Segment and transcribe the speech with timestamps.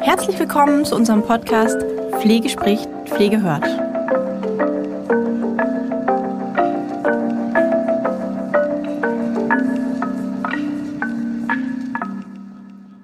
[0.00, 1.76] Herzlich willkommen zu unserem Podcast
[2.22, 3.66] Pflege spricht, Pflege hört.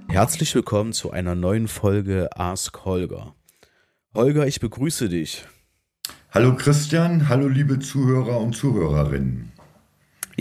[0.08, 3.34] Herzlich willkommen zu einer neuen Folge Ask Holger.
[4.14, 5.44] Holger, ich begrüße dich.
[6.30, 9.49] Hallo Christian, hallo liebe Zuhörer und Zuhörerinnen.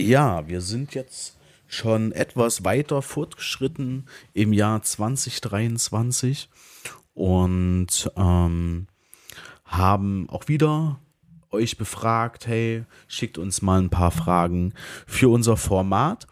[0.00, 1.36] Ja, wir sind jetzt
[1.66, 6.48] schon etwas weiter fortgeschritten im Jahr 2023
[7.12, 8.86] und ähm,
[9.66, 10.98] haben auch wieder
[11.50, 14.72] euch befragt, hey, schickt uns mal ein paar Fragen
[15.06, 16.26] für unser Format.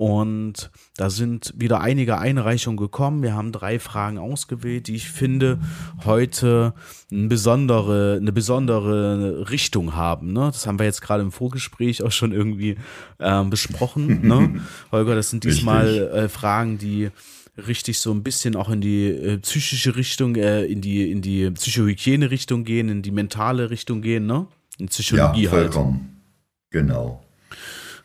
[0.00, 3.22] Und da sind wieder einige Einreichungen gekommen.
[3.22, 5.58] Wir haben drei Fragen ausgewählt, die ich finde
[6.06, 6.72] heute
[7.12, 10.32] eine besondere, eine besondere Richtung haben.
[10.32, 10.46] Ne?
[10.46, 12.76] Das haben wir jetzt gerade im Vorgespräch auch schon irgendwie
[13.18, 14.26] äh, besprochen.
[14.26, 14.62] ne?
[14.90, 17.10] Holger, das sind diesmal äh, Fragen, die
[17.58, 21.50] richtig so ein bisschen auch in die äh, psychische Richtung, äh, in die, in die
[21.50, 24.46] Psychohygiene-Richtung gehen, in die mentale Richtung gehen, ne?
[24.78, 25.74] In Psychologie ja, halt.
[25.74, 26.22] vollkommen.
[26.70, 27.22] Genau.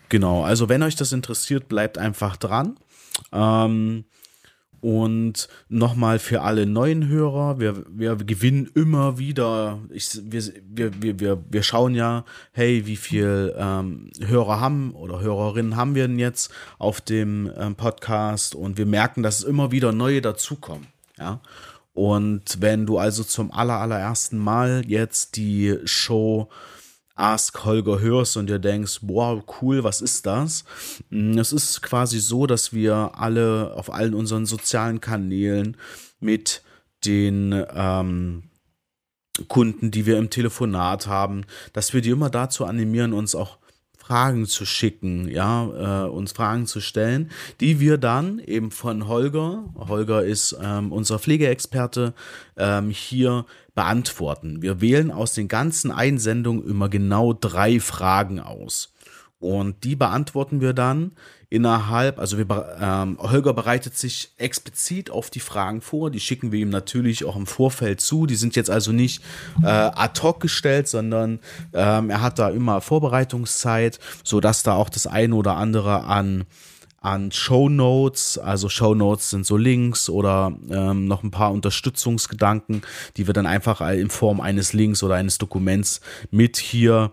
[0.10, 2.78] Genau, also wenn euch das interessiert, bleibt einfach dran.
[3.32, 4.06] Ähm,
[4.86, 10.44] und nochmal für alle neuen Hörer, wir, wir gewinnen immer wieder, ich, wir,
[11.02, 16.08] wir, wir, wir schauen ja, hey, wie viel ähm, Hörer haben oder Hörerinnen haben wir
[16.08, 20.86] denn jetzt auf dem ähm, Podcast und wir merken, dass es immer wieder neue dazukommen.
[21.18, 21.42] Ja.
[21.96, 26.50] Und wenn du also zum aller, allerersten Mal jetzt die Show
[27.16, 30.66] Ask Holger hörst und dir denkst, wow, cool, was ist das?
[31.10, 35.78] Mm, es ist quasi so, dass wir alle auf allen unseren sozialen Kanälen
[36.20, 36.62] mit
[37.06, 38.44] den ähm,
[39.48, 43.58] Kunden, die wir im Telefonat haben, dass wir die immer dazu animieren, uns auch
[44.06, 49.66] Fragen zu schicken, ja, äh, uns Fragen zu stellen, die wir dann eben von Holger,
[49.76, 52.14] Holger ist ähm, unser Pflegeexperte,
[52.56, 54.62] ähm, hier beantworten.
[54.62, 58.94] Wir wählen aus den ganzen Einsendungen immer genau drei Fragen aus.
[59.40, 61.14] Und die beantworten wir dann
[61.50, 66.60] innerhalb, also wir, ähm, Holger bereitet sich explizit auf die Fragen vor, die schicken wir
[66.60, 69.24] ihm natürlich auch im Vorfeld zu, die sind jetzt also nicht
[69.64, 71.40] äh, ad hoc gestellt, sondern
[71.74, 76.46] ähm, er hat da immer Vorbereitungszeit, sodass da auch das eine oder andere an
[77.06, 78.38] an Show Notes.
[78.40, 82.82] Also Show Notes sind so Links oder ähm, noch ein paar Unterstützungsgedanken,
[83.16, 86.02] die wir dann einfach in Form eines Links oder eines Dokuments
[86.32, 87.12] mit hier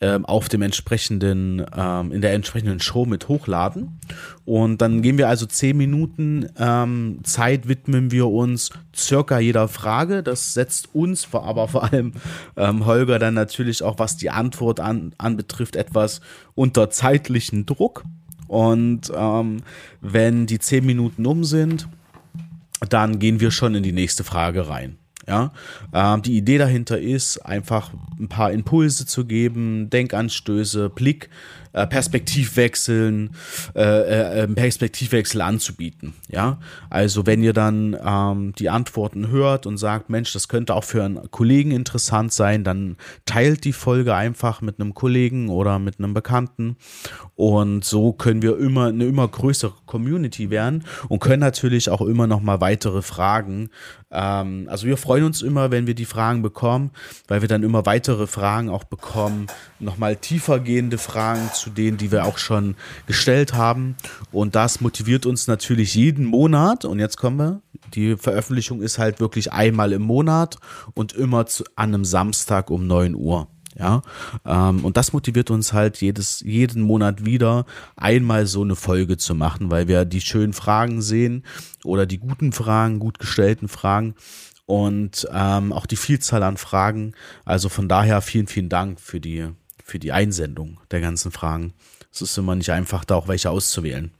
[0.00, 4.00] ähm, auf dem entsprechenden, ähm, in der entsprechenden Show mit hochladen.
[4.46, 10.22] Und dann gehen wir also zehn Minuten ähm, Zeit widmen wir uns circa jeder Frage.
[10.22, 12.12] Das setzt uns, aber vor allem
[12.56, 16.22] ähm, Holger dann natürlich auch, was die Antwort an, anbetrifft, etwas
[16.54, 18.04] unter zeitlichen Druck.
[18.54, 19.64] Und ähm,
[20.00, 21.88] wenn die zehn Minuten um sind,
[22.88, 24.96] dann gehen wir schon in die nächste Frage rein.
[25.26, 25.52] Ja,
[25.92, 31.30] ähm, die Idee dahinter ist, einfach ein paar Impulse zu geben, Denkanstöße, Blick,
[31.74, 33.30] äh, Perspektivwechseln,
[33.74, 36.14] äh, äh, Perspektivwechsel anzubieten.
[36.28, 36.58] Ja,
[36.88, 41.04] also wenn ihr dann ähm, die Antworten hört und sagt, Mensch, das könnte auch für
[41.04, 42.96] einen Kollegen interessant sein, dann
[43.26, 46.76] teilt die Folge einfach mit einem Kollegen oder mit einem Bekannten
[47.34, 52.26] und so können wir immer eine immer größere Community werden und können natürlich auch immer
[52.26, 53.70] noch mal weitere Fragen
[54.14, 56.90] ähm, also wir freuen uns immer, wenn wir die Fragen bekommen,
[57.28, 59.48] weil wir dann immer weitere Fragen auch bekommen,
[59.80, 62.76] nochmal tiefer gehende Fragen zu denen, die wir auch schon
[63.06, 63.96] gestellt haben.
[64.32, 66.84] Und das motiviert uns natürlich jeden Monat.
[66.84, 67.60] Und jetzt kommen wir.
[67.94, 70.56] Die Veröffentlichung ist halt wirklich einmal im Monat
[70.94, 73.48] und immer zu, an einem Samstag um 9 Uhr.
[73.76, 74.02] Ja,
[74.44, 79.34] ähm, und das motiviert uns halt jedes, jeden Monat wieder einmal so eine Folge zu
[79.34, 81.42] machen, weil wir die schönen Fragen sehen
[81.82, 84.14] oder die guten Fragen, gut gestellten Fragen
[84.66, 87.14] und ähm, auch die Vielzahl an Fragen.
[87.44, 89.48] Also von daher vielen, vielen Dank für die,
[89.82, 91.74] für die Einsendung der ganzen Fragen.
[92.12, 94.12] Es ist immer nicht einfach, da auch welche auszuwählen.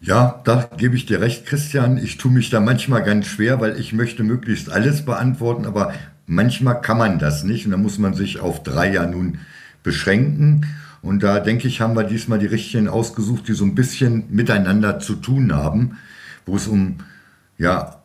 [0.00, 1.96] Ja, da gebe ich dir recht, Christian.
[1.96, 5.92] Ich tue mich da manchmal ganz schwer, weil ich möchte möglichst alles beantworten, aber
[6.28, 9.38] Manchmal kann man das nicht und da muss man sich auf drei ja nun
[9.82, 10.66] beschränken.
[11.00, 15.00] Und da denke ich, haben wir diesmal die richtigen ausgesucht, die so ein bisschen miteinander
[15.00, 15.96] zu tun haben,
[16.44, 16.98] wo es um
[17.56, 18.02] ja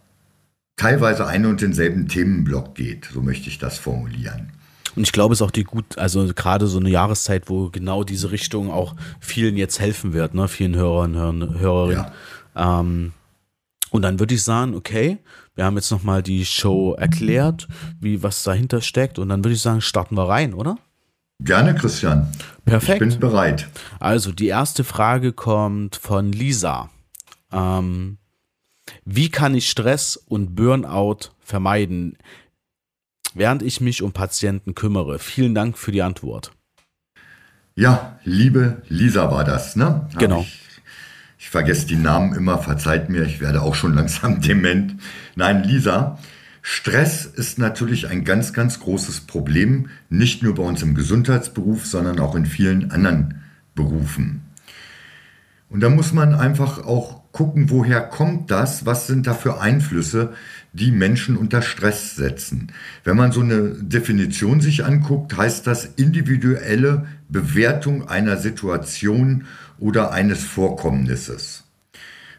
[0.77, 3.09] teilweise einen und denselben Themenblock geht.
[3.13, 4.51] So möchte ich das formulieren.
[4.95, 8.03] Und ich glaube, es ist auch die gut, also gerade so eine Jahreszeit, wo genau
[8.03, 12.05] diese Richtung auch vielen jetzt helfen wird, ne, vielen Hörern, Hörern, Hörerinnen.
[12.55, 12.79] Ja.
[12.79, 13.11] Ähm,
[13.89, 15.17] und dann würde ich sagen, okay,
[15.55, 17.67] wir haben jetzt nochmal die Show erklärt,
[17.99, 19.19] wie was dahinter steckt.
[19.19, 20.77] Und dann würde ich sagen, starten wir rein, oder?
[21.39, 22.31] Gerne, Christian.
[22.65, 23.01] Perfekt.
[23.01, 23.67] Ich bin bereit.
[23.99, 26.89] Also, die erste Frage kommt von Lisa.
[27.51, 28.17] Ähm,
[29.05, 32.17] wie kann ich Stress und Burnout vermeiden,
[33.33, 35.19] während ich mich um Patienten kümmere?
[35.19, 36.51] Vielen Dank für die Antwort.
[37.75, 40.07] Ja, liebe Lisa war das, ne?
[40.17, 40.41] Genau.
[40.41, 40.62] Ich,
[41.43, 44.95] ich vergesse die Namen immer, verzeiht mir, ich werde auch schon langsam dement.
[45.35, 46.17] Nein, Lisa,
[46.61, 52.21] Stress ist natürlich ein ganz, ganz großes Problem, nicht nur bei uns im Gesundheitsberuf, sondern
[52.21, 53.41] auch in vielen anderen
[53.75, 54.43] Berufen.
[55.67, 60.31] Und da muss man einfach auch gucken, woher kommt das, was sind da für Einflüsse,
[60.71, 62.71] die Menschen unter Stress setzen.
[63.03, 69.45] Wenn man so eine Definition sich anguckt, heißt das individuelle Bewertung einer Situation
[69.79, 71.63] oder eines Vorkommnisses.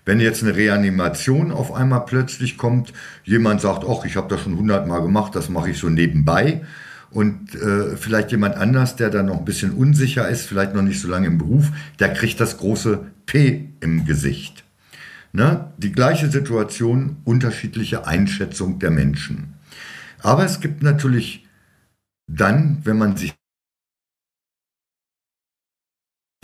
[0.04, 2.92] Wenn jetzt eine Reanimation auf einmal plötzlich kommt,
[3.24, 6.62] jemand sagt, ach, ich habe das schon hundertmal gemacht, das mache ich so nebenbei,
[7.14, 11.00] und äh, vielleicht jemand anders, der dann noch ein bisschen unsicher ist, vielleicht noch nicht
[11.00, 11.70] so lange im Beruf,
[12.00, 14.64] der kriegt das große P im Gesicht.
[15.32, 15.72] Ne?
[15.78, 19.54] Die gleiche Situation, unterschiedliche Einschätzung der Menschen.
[20.22, 21.46] Aber es gibt natürlich
[22.26, 23.34] dann, wenn man sich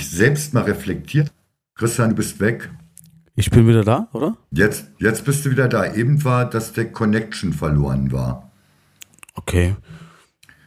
[0.08, 1.32] selbst mal reflektiert,
[1.75, 2.70] Christian, du bist weg.
[3.37, 4.37] Ich bin wieder da, oder?
[4.50, 5.94] Jetzt, jetzt bist du wieder da.
[5.94, 8.50] Eben war, dass der Connection verloren war.
[9.35, 9.76] Okay.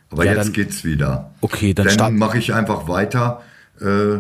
[0.10, 1.32] Aber Ja, jetzt dann- geht's wieder.
[1.42, 3.42] Okay, dann Dann mache ich einfach weiter
[3.80, 4.16] äh,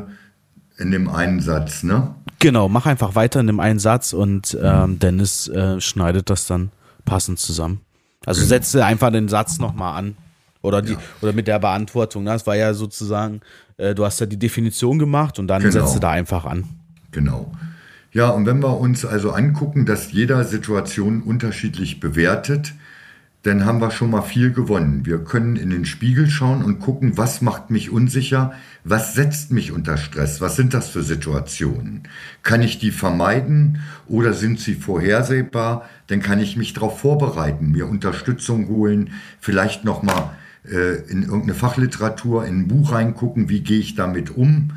[0.81, 2.13] in dem einen Satz, ne?
[2.39, 6.71] Genau, mach einfach weiter in dem einen Satz und ähm, Dennis äh, schneidet das dann
[7.06, 7.81] passend zusammen.
[8.25, 8.50] Also Genau.
[8.50, 10.18] setze einfach den Satz nochmal an.
[10.63, 12.24] Oder, die, oder mit der Beantwortung.
[12.24, 12.31] ne?
[12.31, 13.42] Das war ja sozusagen,
[13.77, 15.86] äh, du hast ja die Definition gemacht und dann Genau.
[15.86, 16.63] setze da einfach an.
[17.12, 17.51] Genau.
[18.13, 22.74] Ja, und wenn wir uns also angucken, dass jeder Situation unterschiedlich bewertet,
[23.42, 25.06] dann haben wir schon mal viel gewonnen.
[25.06, 28.54] Wir können in den Spiegel schauen und gucken, was macht mich unsicher,
[28.86, 32.04] was setzt mich unter Stress, was sind das für Situationen.
[32.44, 35.89] Kann ich die vermeiden oder sind sie vorhersehbar?
[36.07, 39.10] Dann kann ich mich darauf vorbereiten, mir Unterstützung holen,
[39.42, 40.30] vielleicht nochmal
[40.63, 44.71] in irgendeine Fachliteratur, in ein Buch reingucken, wie gehe ich damit um.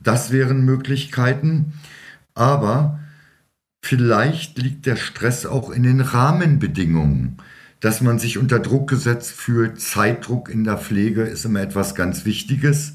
[0.00, 1.72] Das wären Möglichkeiten.
[2.34, 3.00] Aber
[3.82, 7.38] vielleicht liegt der Stress auch in den Rahmenbedingungen.
[7.80, 12.24] Dass man sich unter Druck gesetzt fühlt, Zeitdruck in der Pflege ist immer etwas ganz
[12.24, 12.94] Wichtiges.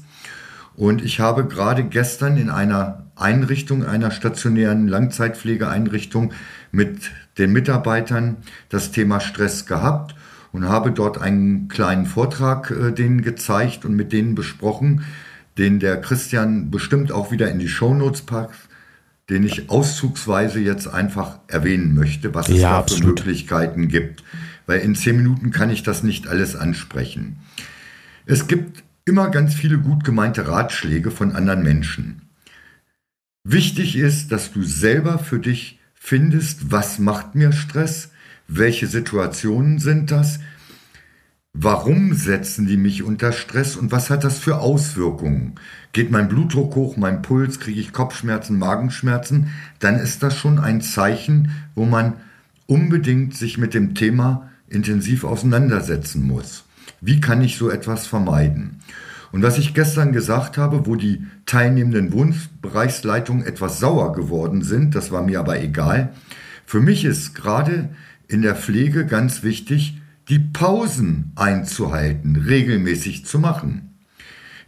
[0.74, 6.32] Und ich habe gerade gestern in einer Einrichtung, einer stationären Langzeitpflegeeinrichtung
[6.72, 8.38] mit den Mitarbeitern
[8.70, 10.14] das Thema Stress gehabt
[10.52, 15.04] und habe dort einen kleinen Vortrag äh, denen gezeigt und mit denen besprochen,
[15.58, 18.68] den der Christian bestimmt auch wieder in die Shownotes packt,
[19.28, 23.18] den ich auszugsweise jetzt einfach erwähnen möchte, was es Ja, da für absolut.
[23.18, 24.24] Möglichkeiten gibt.
[24.66, 27.38] Weil in zehn Minuten kann ich das nicht alles ansprechen.
[28.26, 32.22] Es gibt immer ganz viele gut gemeinte Ratschläge von anderen Menschen.
[33.44, 38.10] Wichtig ist, dass du selber für dich findest, was macht mir Stress,
[38.50, 40.40] welche Situationen sind das,
[41.52, 45.54] warum setzen die mich unter Stress und was hat das für Auswirkungen.
[45.92, 50.80] Geht mein Blutdruck hoch, mein Puls, kriege ich Kopfschmerzen, Magenschmerzen, dann ist das schon ein
[50.80, 52.14] Zeichen, wo man
[52.66, 56.64] unbedingt sich mit dem Thema intensiv auseinandersetzen muss.
[57.00, 58.80] Wie kann ich so etwas vermeiden?
[59.32, 65.12] Und was ich gestern gesagt habe, wo die teilnehmenden Wohnbereichsleitungen etwas sauer geworden sind, das
[65.12, 66.12] war mir aber egal.
[66.66, 67.90] Für mich ist gerade
[68.30, 73.96] in der Pflege ganz wichtig, die Pausen einzuhalten, regelmäßig zu machen.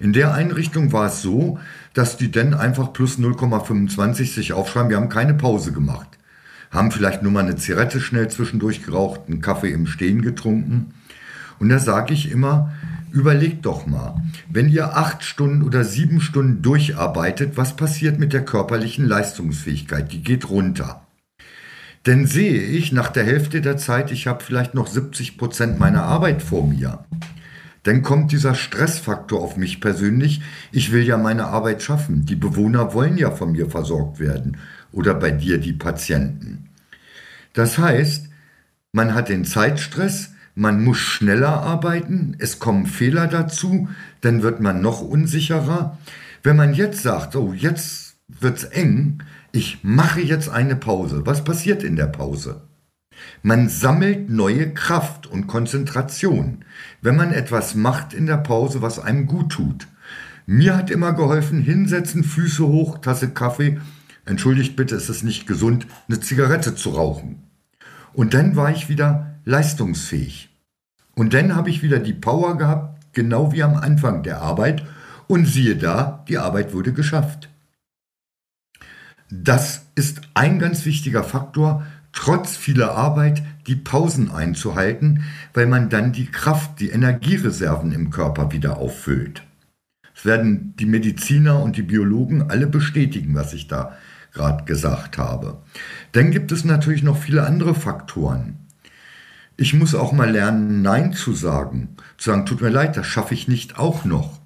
[0.00, 1.60] In der Einrichtung war es so,
[1.94, 6.08] dass die dann einfach plus 0,25 sich aufschreiben, wir haben keine Pause gemacht.
[6.72, 10.94] Haben vielleicht nur mal eine Zigarette schnell zwischendurch geraucht, einen Kaffee im Stehen getrunken.
[11.60, 12.72] Und da sage ich immer,
[13.12, 18.44] überlegt doch mal, wenn ihr acht Stunden oder sieben Stunden durcharbeitet, was passiert mit der
[18.44, 20.10] körperlichen Leistungsfähigkeit?
[20.10, 21.02] Die geht runter.
[22.06, 26.02] Denn sehe ich nach der Hälfte der Zeit, ich habe vielleicht noch 70 Prozent meiner
[26.02, 27.04] Arbeit vor mir.
[27.84, 30.40] Dann kommt dieser Stressfaktor auf mich persönlich.
[30.70, 32.26] Ich will ja meine Arbeit schaffen.
[32.26, 34.56] Die Bewohner wollen ja von mir versorgt werden.
[34.92, 36.68] Oder bei dir die Patienten.
[37.54, 38.28] Das heißt,
[38.92, 43.88] man hat den Zeitstress, man muss schneller arbeiten, es kommen Fehler dazu,
[44.20, 45.98] dann wird man noch unsicherer.
[46.42, 51.26] Wenn man jetzt sagt, oh, jetzt wird's eng, ich mache jetzt eine Pause.
[51.26, 52.62] Was passiert in der Pause?
[53.42, 56.64] Man sammelt neue Kraft und Konzentration,
[57.02, 59.86] wenn man etwas macht in der Pause, was einem gut tut.
[60.46, 63.78] Mir hat immer geholfen, hinsetzen, Füße hoch, Tasse Kaffee.
[64.24, 67.42] Entschuldigt bitte, es ist nicht gesund, eine Zigarette zu rauchen.
[68.14, 70.48] Und dann war ich wieder leistungsfähig.
[71.14, 74.84] Und dann habe ich wieder die Power gehabt, genau wie am Anfang der Arbeit
[75.28, 77.51] und siehe da, die Arbeit wurde geschafft.
[79.34, 85.24] Das ist ein ganz wichtiger Faktor, trotz vieler Arbeit die Pausen einzuhalten,
[85.54, 89.42] weil man dann die Kraft, die Energiereserven im Körper wieder auffüllt.
[90.14, 93.96] Das werden die Mediziner und die Biologen alle bestätigen, was ich da
[94.34, 95.62] gerade gesagt habe.
[96.12, 98.58] Dann gibt es natürlich noch viele andere Faktoren.
[99.56, 101.96] Ich muss auch mal lernen, Nein zu sagen.
[102.18, 104.42] Zu sagen, tut mir leid, das schaffe ich nicht auch noch.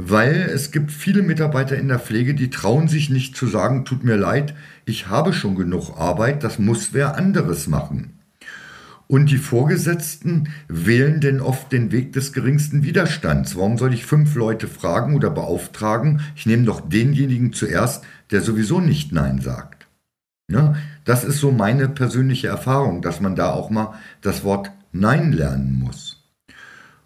[0.00, 4.04] Weil es gibt viele Mitarbeiter in der Pflege, die trauen sich nicht zu sagen, tut
[4.04, 8.20] mir leid, ich habe schon genug Arbeit, das muss wer anderes machen.
[9.08, 13.56] Und die Vorgesetzten wählen denn oft den Weg des geringsten Widerstands.
[13.56, 16.20] Warum soll ich fünf Leute fragen oder beauftragen?
[16.36, 19.88] Ich nehme doch denjenigen zuerst, der sowieso nicht Nein sagt.
[20.48, 25.32] Ja, das ist so meine persönliche Erfahrung, dass man da auch mal das Wort Nein
[25.32, 26.22] lernen muss.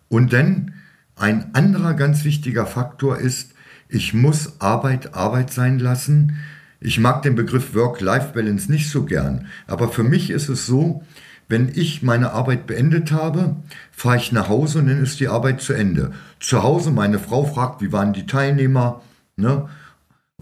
[0.09, 0.75] Und dann
[1.17, 3.53] ein anderer ganz wichtiger Faktor ist,
[3.89, 6.39] ich muss Arbeit Arbeit sein lassen.
[6.81, 11.05] Ich mag den Begriff Work-Life-Balance nicht so gern, aber für mich ist es so,
[11.49, 13.57] wenn ich meine Arbeit beendet habe,
[13.91, 16.13] fahre ich nach Hause und dann ist die Arbeit zu Ende.
[16.41, 19.03] Zu Hause, meine Frau fragt, wie waren die Teilnehmer
[19.37, 19.69] ne?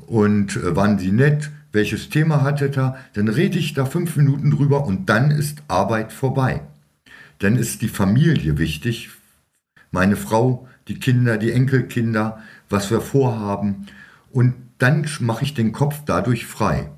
[0.07, 4.53] und äh, waren die nett, welches Thema hattet ihr, dann rede ich da fünf Minuten
[4.53, 6.63] drüber und dann ist Arbeit vorbei.
[7.41, 9.11] Dann ist die Familie wichtig,
[9.91, 13.87] meine Frau, die Kinder, die Enkelkinder, was wir vorhaben
[14.31, 16.91] und dann mache ich den Kopf dadurch frei.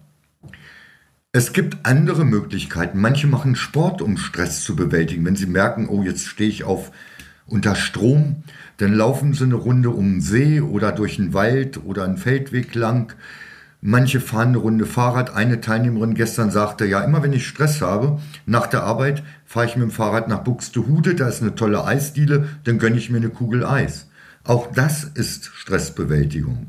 [1.32, 3.00] Es gibt andere Möglichkeiten.
[3.00, 5.24] Manche machen Sport, um Stress zu bewältigen.
[5.24, 6.92] Wenn sie merken, oh, jetzt stehe ich auf
[7.46, 8.44] unter Strom,
[8.76, 12.74] dann laufen sie eine Runde um den See oder durch den Wald oder einen Feldweg
[12.74, 13.14] lang.
[13.84, 15.34] Manche fahren eine Runde Fahrrad.
[15.34, 19.74] Eine Teilnehmerin gestern sagte, ja, immer wenn ich Stress habe, nach der Arbeit fahre ich
[19.74, 23.28] mit dem Fahrrad nach Buxtehude, da ist eine tolle Eisdiele, dann gönne ich mir eine
[23.28, 24.08] Kugel Eis.
[24.44, 26.68] Auch das ist Stressbewältigung.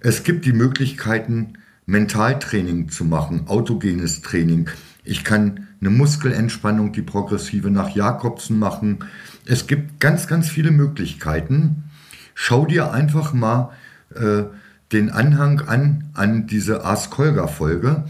[0.00, 4.68] Es gibt die Möglichkeiten, Mentaltraining zu machen, autogenes Training.
[5.04, 8.98] Ich kann eine Muskelentspannung, die progressive nach Jakobsen machen.
[9.44, 11.84] Es gibt ganz, ganz viele Möglichkeiten.
[12.34, 13.70] Schau dir einfach mal
[14.12, 14.42] äh,
[14.92, 18.04] den Anhang an, an diese Ask Holger Folge.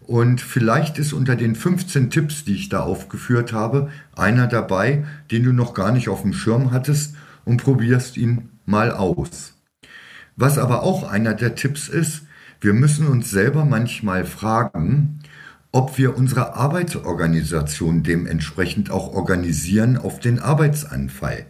[0.00, 5.44] Und vielleicht ist unter den 15 Tipps, die ich da aufgeführt habe, einer dabei, den
[5.44, 9.54] du noch gar nicht auf dem Schirm hattest und probierst ihn mal aus.
[10.36, 12.22] Was aber auch einer der Tipps ist,
[12.60, 15.20] wir müssen uns selber manchmal fragen,
[15.72, 21.46] ob wir unsere Arbeitsorganisation dementsprechend auch organisieren auf den Arbeitsanfall.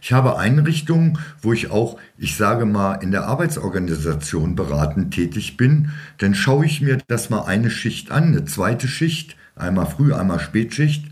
[0.00, 5.90] Ich habe Einrichtungen, wo ich auch, ich sage mal, in der Arbeitsorganisation beratend tätig bin.
[6.18, 10.40] Dann schaue ich mir das mal eine Schicht an, eine zweite Schicht, einmal Früh, einmal
[10.40, 11.04] Spätschicht.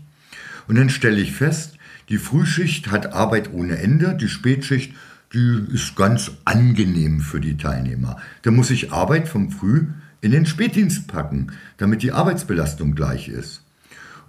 [0.67, 1.77] Und dann stelle ich fest,
[2.09, 4.93] die Frühschicht hat Arbeit ohne Ende, die Spätschicht
[5.33, 8.17] die ist ganz angenehm für die Teilnehmer.
[8.41, 9.87] Da muss ich Arbeit vom Früh
[10.21, 13.61] in den Spätdienst packen, damit die Arbeitsbelastung gleich ist.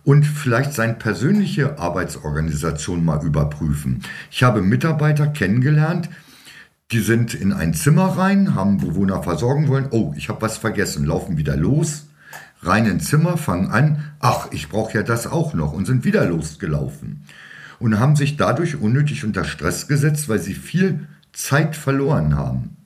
[0.04, 4.02] Und vielleicht seine persönliche Arbeitsorganisation mal überprüfen.
[4.30, 6.08] Ich habe Mitarbeiter kennengelernt,
[6.90, 9.88] die sind in ein Zimmer rein, haben Bewohner versorgen wollen.
[9.90, 12.08] Oh, ich habe was vergessen, laufen wieder los,
[12.62, 14.04] rein ins Zimmer, fangen an.
[14.18, 17.24] Ach, ich brauche ja das auch noch und sind wieder losgelaufen
[17.78, 22.76] und haben sich dadurch unnötig unter Stress gesetzt, weil sie viel Zeit verloren haben.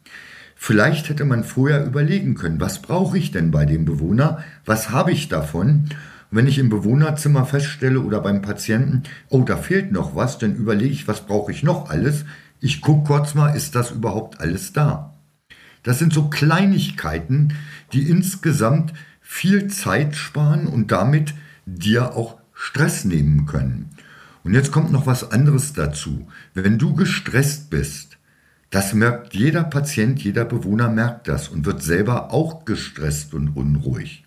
[0.54, 5.12] Vielleicht hätte man vorher überlegen können, was brauche ich denn bei dem Bewohner, was habe
[5.12, 5.90] ich davon?
[6.34, 10.92] Wenn ich im Bewohnerzimmer feststelle oder beim Patienten, oh, da fehlt noch was, dann überlege
[10.92, 12.24] ich, was brauche ich noch alles.
[12.58, 15.14] Ich gucke kurz mal, ist das überhaupt alles da?
[15.84, 17.54] Das sind so Kleinigkeiten,
[17.92, 21.34] die insgesamt viel Zeit sparen und damit
[21.66, 23.90] dir auch Stress nehmen können.
[24.42, 26.26] Und jetzt kommt noch was anderes dazu.
[26.52, 28.18] Wenn du gestresst bist,
[28.70, 34.24] das merkt jeder Patient, jeder Bewohner merkt das und wird selber auch gestresst und unruhig.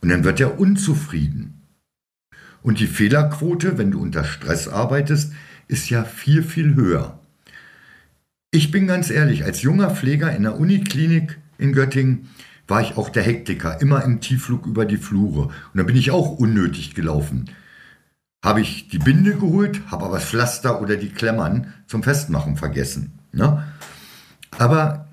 [0.00, 1.66] Und dann wird er unzufrieden.
[2.62, 5.32] Und die Fehlerquote, wenn du unter Stress arbeitest,
[5.68, 7.18] ist ja viel, viel höher.
[8.50, 12.28] Ich bin ganz ehrlich, als junger Pfleger in der Uniklinik in Göttingen
[12.66, 15.46] war ich auch der Hektiker, immer im Tiefflug über die Flure.
[15.46, 17.50] Und da bin ich auch unnötig gelaufen
[18.44, 23.18] habe ich die Binde geholt, habe aber das Pflaster oder die Klemmern zum Festmachen vergessen.
[23.32, 23.64] Ne?
[24.58, 25.08] Aber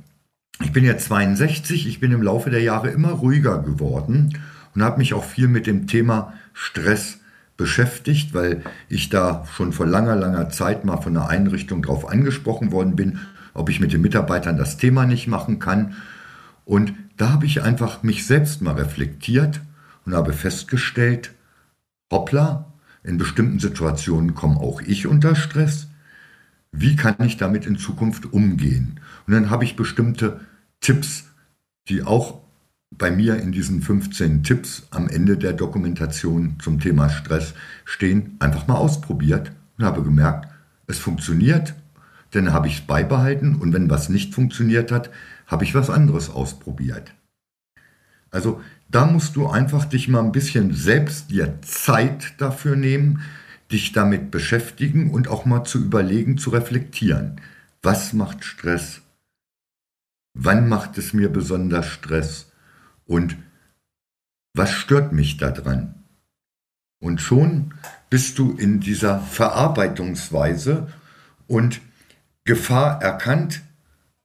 [0.64, 4.38] ich bin jetzt 62, ich bin im Laufe der Jahre immer ruhiger geworden
[4.78, 7.18] und habe mich auch viel mit dem Thema Stress
[7.58, 12.72] beschäftigt, weil ich da schon vor langer, langer Zeit mal von einer Einrichtung darauf angesprochen
[12.72, 13.18] worden bin,
[13.56, 15.96] ob ich mit den Mitarbeitern das Thema nicht machen kann.
[16.64, 19.62] Und da habe ich einfach mich selbst mal reflektiert
[20.06, 21.34] und habe festgestellt,
[22.12, 25.88] hoppla, in bestimmten Situationen komme auch ich unter Stress.
[26.72, 29.00] Wie kann ich damit in Zukunft umgehen?
[29.26, 30.42] Und dann habe ich bestimmte
[30.82, 31.26] Tipps,
[31.90, 32.47] die auch
[32.96, 37.54] bei mir in diesen 15 Tipps am Ende der Dokumentation zum Thema Stress
[37.86, 40.50] stehen, einfach mal ausprobiert und habe gemerkt,
[40.88, 41.76] es funktioniert,
[42.32, 45.10] dann habe ich es beibehalten und wenn was nicht funktioniert hat,
[45.46, 47.14] habe ich was anderes ausprobiert.
[48.32, 53.22] Also da musst du einfach dich mal ein bisschen selbst dir Zeit dafür nehmen,
[53.72, 57.42] dich damit beschäftigen und auch mal zu überlegen, zu reflektieren.
[57.82, 59.02] Was macht Stress?
[60.34, 62.47] Wann macht es mir besonders Stress?
[63.08, 63.38] Und
[64.54, 66.04] was stört mich daran?
[67.00, 67.74] Und schon
[68.10, 70.92] bist du in dieser Verarbeitungsweise
[71.48, 71.82] und
[72.44, 73.62] Gefahr erkannt,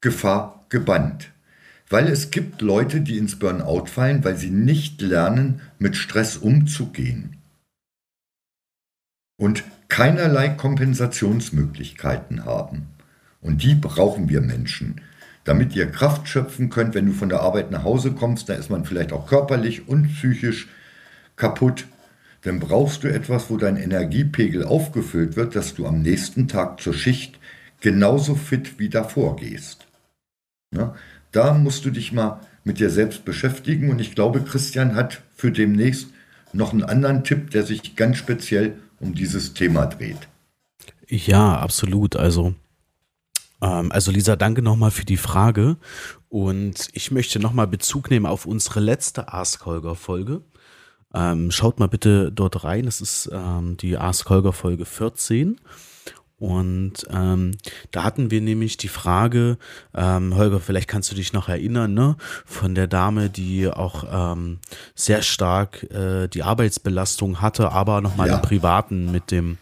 [0.01, 1.31] Gefahr gebannt.
[1.89, 7.37] Weil es gibt Leute, die ins Burnout fallen, weil sie nicht lernen, mit Stress umzugehen.
[9.37, 12.87] Und keinerlei Kompensationsmöglichkeiten haben.
[13.43, 15.03] Und die brauchen wir Menschen,
[15.45, 18.71] damit ihr Kraft schöpfen könnt, wenn du von der Arbeit nach Hause kommst, da ist
[18.71, 20.69] man vielleicht auch körperlich und psychisch
[21.37, 21.87] kaputt.
[22.43, 26.95] Dann brauchst du etwas, wo dein Energiepegel aufgefüllt wird, dass du am nächsten Tag zur
[26.95, 27.39] Schicht
[27.81, 29.87] genauso fit wie davor gehst.
[30.75, 30.95] Ja,
[31.33, 35.51] da musst du dich mal mit dir selbst beschäftigen und ich glaube, Christian hat für
[35.51, 36.09] demnächst
[36.53, 40.29] noch einen anderen Tipp, der sich ganz speziell um dieses Thema dreht.
[41.09, 42.17] Ja, absolut.
[42.17, 42.55] Also,
[43.67, 45.77] also Lisa, danke nochmal für die Frage
[46.29, 50.43] und ich möchte nochmal Bezug nehmen auf unsere letzte Ask Holger Folge.
[51.15, 52.87] Ähm, schaut mal bitte dort rein.
[52.87, 55.61] Das ist ähm, die Ask Holger Folge 14.
[56.39, 57.53] Und ähm,
[57.93, 59.59] da hatten wir nämlich die Frage,
[59.95, 64.59] ähm, Holger, vielleicht kannst du dich noch erinnern, ne, von der Dame, die auch ähm,
[64.97, 68.35] sehr stark äh, die Arbeitsbelastung hatte, aber nochmal ja.
[68.35, 69.59] im Privaten mit dem,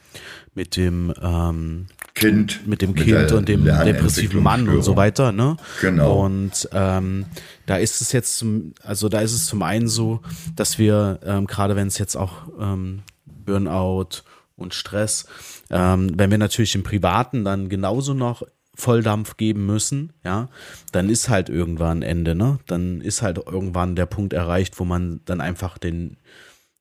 [0.54, 1.88] mit dem ähm,
[2.20, 5.56] Kind, mit dem Kind und dem depressiven Mann und so weiter, ne?
[5.80, 6.24] Genau.
[6.24, 7.26] Und ähm,
[7.66, 10.20] da ist es jetzt, zum, also da ist es zum einen so,
[10.56, 14.22] dass wir ähm, gerade wenn es jetzt auch ähm, Burnout
[14.56, 15.26] und Stress.
[15.70, 18.42] Ähm, wenn wir natürlich im Privaten dann genauso noch
[18.74, 20.48] Volldampf geben müssen, ja,
[20.92, 22.58] dann ist halt irgendwann Ende, ne?
[22.66, 26.16] Dann ist halt irgendwann der Punkt erreicht, wo man dann einfach den,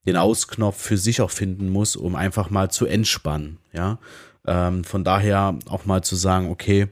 [0.05, 3.99] den Ausknopf für sich auch finden muss, um einfach mal zu entspannen, ja.
[4.49, 6.87] Ähm, von daher auch mal zu sagen, okay,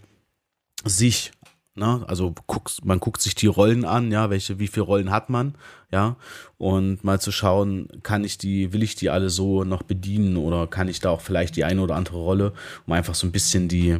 [0.86, 1.32] sich
[1.78, 2.04] Ne?
[2.08, 5.54] Also guckst, man guckt sich die Rollen an, ja, welche, wie viele Rollen hat man,
[5.92, 6.16] ja,
[6.58, 10.66] und mal zu schauen, kann ich die, will ich die alle so noch bedienen oder
[10.66, 12.54] kann ich da auch vielleicht die eine oder andere Rolle,
[12.88, 14.00] um einfach so ein bisschen die,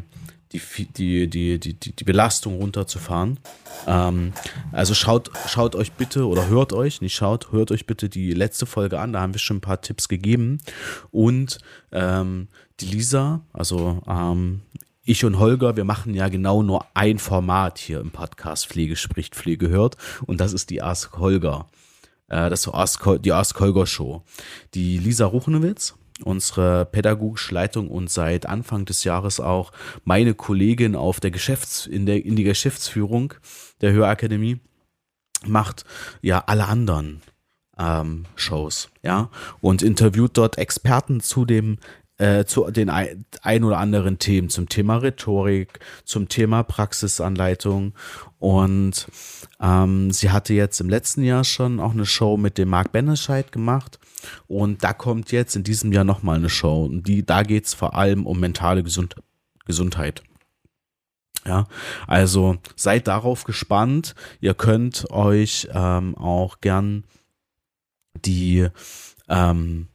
[0.54, 3.40] die, die, die, die, die Belastung runterzufahren.
[3.86, 4.34] Ähm,
[4.72, 8.66] also schaut, schaut euch bitte oder hört euch, nicht schaut, hört euch bitte die letzte
[8.66, 10.60] Folge an, da haben wir schon ein paar Tipps gegeben.
[11.12, 11.60] Und
[11.92, 12.48] ähm,
[12.80, 14.62] die Lisa, also ähm,
[15.04, 19.36] ich und Holger, wir machen ja genau nur ein Format hier im Podcast Pflege spricht,
[19.36, 19.96] Pflege hört.
[20.26, 21.68] Und das ist die Ask Holger.
[22.28, 22.74] Äh, das ist
[23.24, 24.24] die Ask Holger Show.
[24.74, 29.72] Die Lisa Ruchnewitz, unsere pädagogische Leitung und seit Anfang des Jahres auch
[30.04, 33.34] meine Kollegin auf der Geschäfts-, in der, in die Geschäftsführung
[33.82, 34.60] der Hörakademie,
[35.46, 35.86] macht
[36.22, 37.22] ja alle anderen
[37.78, 39.30] ähm, Shows, ja,
[39.62, 41.78] und interviewt dort Experten zu dem
[42.18, 47.94] äh, zu den ein, oder anderen Themen, zum Thema Rhetorik, zum Thema Praxisanleitung.
[48.40, 49.08] Und
[49.62, 53.52] ähm, sie hatte jetzt im letzten Jahr schon auch eine Show mit dem Marc Benescheid
[53.52, 54.00] gemacht.
[54.48, 56.86] Und da kommt jetzt in diesem Jahr nochmal eine Show.
[56.86, 59.16] Und die, da geht es vor allem um mentale Gesund
[59.66, 60.24] Gesundheit.
[61.46, 61.68] Ja,
[62.08, 64.16] also seid darauf gespannt.
[64.42, 67.06] Ihr könnt euch ähm, auch gern
[68.26, 68.68] die,
[69.30, 69.88] ähm,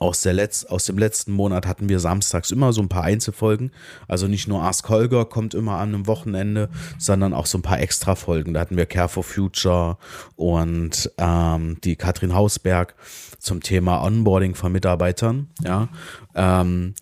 [0.02, 3.72] aus, der Letz-, aus dem letzten Monat hatten wir samstags immer so ein paar Einzelfolgen.
[4.08, 7.80] Also nicht nur Ask Holger kommt immer an einem Wochenende, sondern auch so ein paar
[7.80, 8.56] Extra-Folgen.
[8.56, 9.98] Da hatten wir Care for Future
[10.36, 12.96] und ähm, die Katrin Hausberg
[13.38, 15.50] zum Thema Onboarding von Mitarbeitern.
[15.63, 15.88] Ja,
[16.34, 16.96] ähm,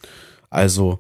[0.50, 1.00] also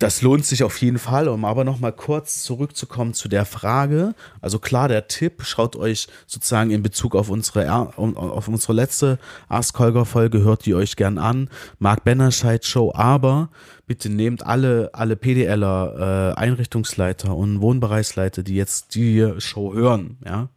[0.00, 4.14] das lohnt sich auf jeden Fall, um aber nochmal kurz zurückzukommen zu der Frage.
[4.40, 9.78] Also klar, der Tipp, schaut euch sozusagen in Bezug auf unsere, auf unsere letzte Ask
[9.78, 11.50] Holger Folge, hört die euch gern an.
[11.78, 13.50] Mark Bennerscheid Show, aber
[13.86, 20.48] bitte nehmt alle, alle PDLer, äh, Einrichtungsleiter und Wohnbereichsleiter, die jetzt die Show hören, ja,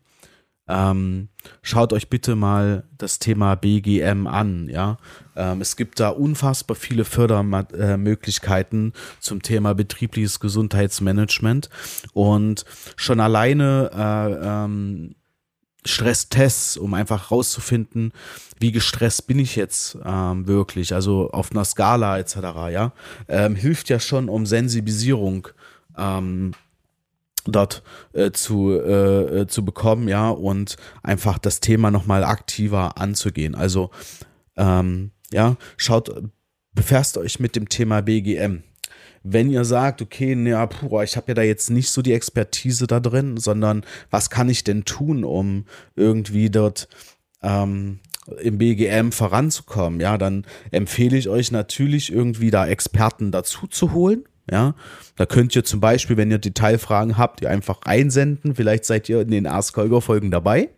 [0.67, 1.29] ähm,
[1.61, 4.69] schaut euch bitte mal das Thema BGM an.
[4.69, 4.97] Ja,
[5.35, 11.69] ähm, es gibt da unfassbar viele Fördermöglichkeiten zum Thema betriebliches Gesundheitsmanagement
[12.13, 15.15] und schon alleine äh, ähm,
[15.85, 18.13] Stresstests, um einfach rauszufinden,
[18.59, 22.35] wie gestresst bin ich jetzt ähm, wirklich, also auf einer Skala etc.
[22.71, 22.93] Ja,
[23.27, 25.49] ähm, hilft ja schon, um Sensibilisierung
[25.97, 26.53] ähm,
[27.45, 33.55] dort äh, zu, äh, äh, zu bekommen, ja, und einfach das Thema nochmal aktiver anzugehen.
[33.55, 33.91] Also,
[34.55, 36.23] ähm, ja, schaut,
[36.73, 38.63] befasst euch mit dem Thema BGM.
[39.23, 42.87] Wenn ihr sagt, okay, ja, puh, ich habe ja da jetzt nicht so die Expertise
[42.87, 46.89] da drin, sondern was kann ich denn tun, um irgendwie dort
[47.41, 47.99] ähm,
[48.41, 54.25] im BGM voranzukommen, ja, dann empfehle ich euch natürlich irgendwie da Experten dazu zu holen,
[54.51, 54.75] ja,
[55.15, 58.55] da könnt ihr zum Beispiel, wenn ihr Detailfragen habt, ihr einfach einsenden.
[58.55, 60.69] Vielleicht seid ihr in den Ask Holger Folgen dabei.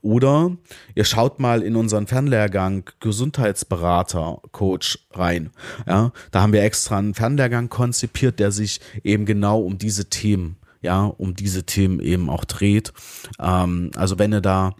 [0.00, 0.56] Oder
[0.94, 5.50] ihr schaut mal in unseren Fernlehrgang Gesundheitsberater Coach rein.
[5.86, 10.56] Ja, da haben wir extra einen Fernlehrgang konzipiert, der sich eben genau um diese Themen,
[10.82, 12.92] ja, um diese Themen eben auch dreht.
[13.40, 14.74] Ähm, also wenn ihr da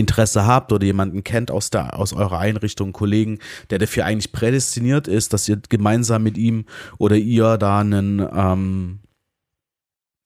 [0.00, 3.38] Interesse habt oder jemanden kennt aus, der, aus eurer Einrichtung, Kollegen,
[3.70, 6.64] der dafür eigentlich prädestiniert ist, dass ihr gemeinsam mit ihm
[6.98, 9.00] oder ihr da einen, ähm,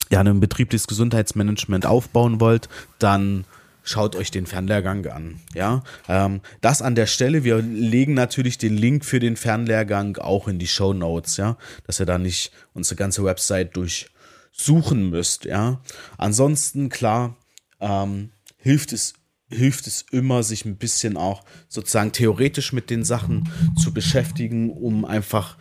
[0.09, 3.45] ja, ein betriebliches Gesundheitsmanagement aufbauen wollt, dann
[3.85, 5.39] schaut euch den Fernlehrgang an.
[5.53, 7.43] Ja, ähm, das an der Stelle.
[7.43, 11.99] Wir legen natürlich den Link für den Fernlehrgang auch in die Show Notes, ja, dass
[11.99, 15.45] ihr da nicht unsere ganze Website durchsuchen müsst.
[15.45, 15.81] Ja,
[16.17, 17.37] ansonsten klar
[17.79, 19.13] ähm, hilft es
[19.49, 25.05] hilft es immer, sich ein bisschen auch sozusagen theoretisch mit den Sachen zu beschäftigen, um
[25.05, 25.57] einfach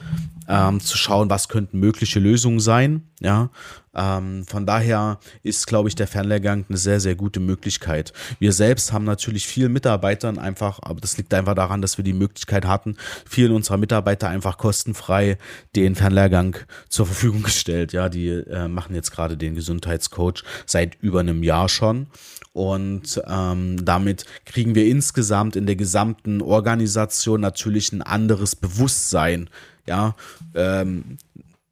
[0.48, 3.02] ähm, zu schauen, was könnten mögliche Lösungen sein.
[3.20, 3.50] Ja,
[3.94, 8.12] ähm, von daher ist, glaube ich, der Fernlehrgang eine sehr, sehr gute Möglichkeit.
[8.38, 12.12] Wir selbst haben natürlich vielen Mitarbeitern einfach, aber das liegt einfach daran, dass wir die
[12.12, 15.38] Möglichkeit hatten, vielen unserer Mitarbeiter einfach kostenfrei
[15.76, 16.56] den Fernlehrgang
[16.88, 17.92] zur Verfügung gestellt.
[17.92, 22.08] Ja, die äh, machen jetzt gerade den Gesundheitscoach seit über einem Jahr schon.
[22.54, 29.50] Und ähm, damit kriegen wir insgesamt in der gesamten Organisation natürlich ein anderes Bewusstsein,
[29.88, 30.14] ja,
[30.54, 31.18] ähm,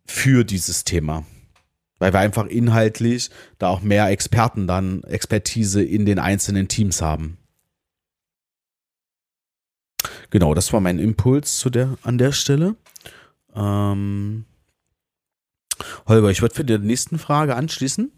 [0.04, 1.24] für dieses Thema.
[2.00, 7.38] Weil wir einfach inhaltlich da auch mehr Experten dann, Expertise in den einzelnen Teams haben.
[10.30, 12.74] Genau, das war mein Impuls zu der, an der Stelle.
[13.54, 14.46] Ähm,
[16.08, 18.10] Holger, ich würde für die nächste Frage anschließen.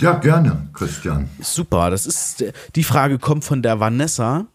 [0.00, 1.30] Ja, gerne, Christian.
[1.40, 4.46] Super, das ist, die Frage kommt von der Vanessa.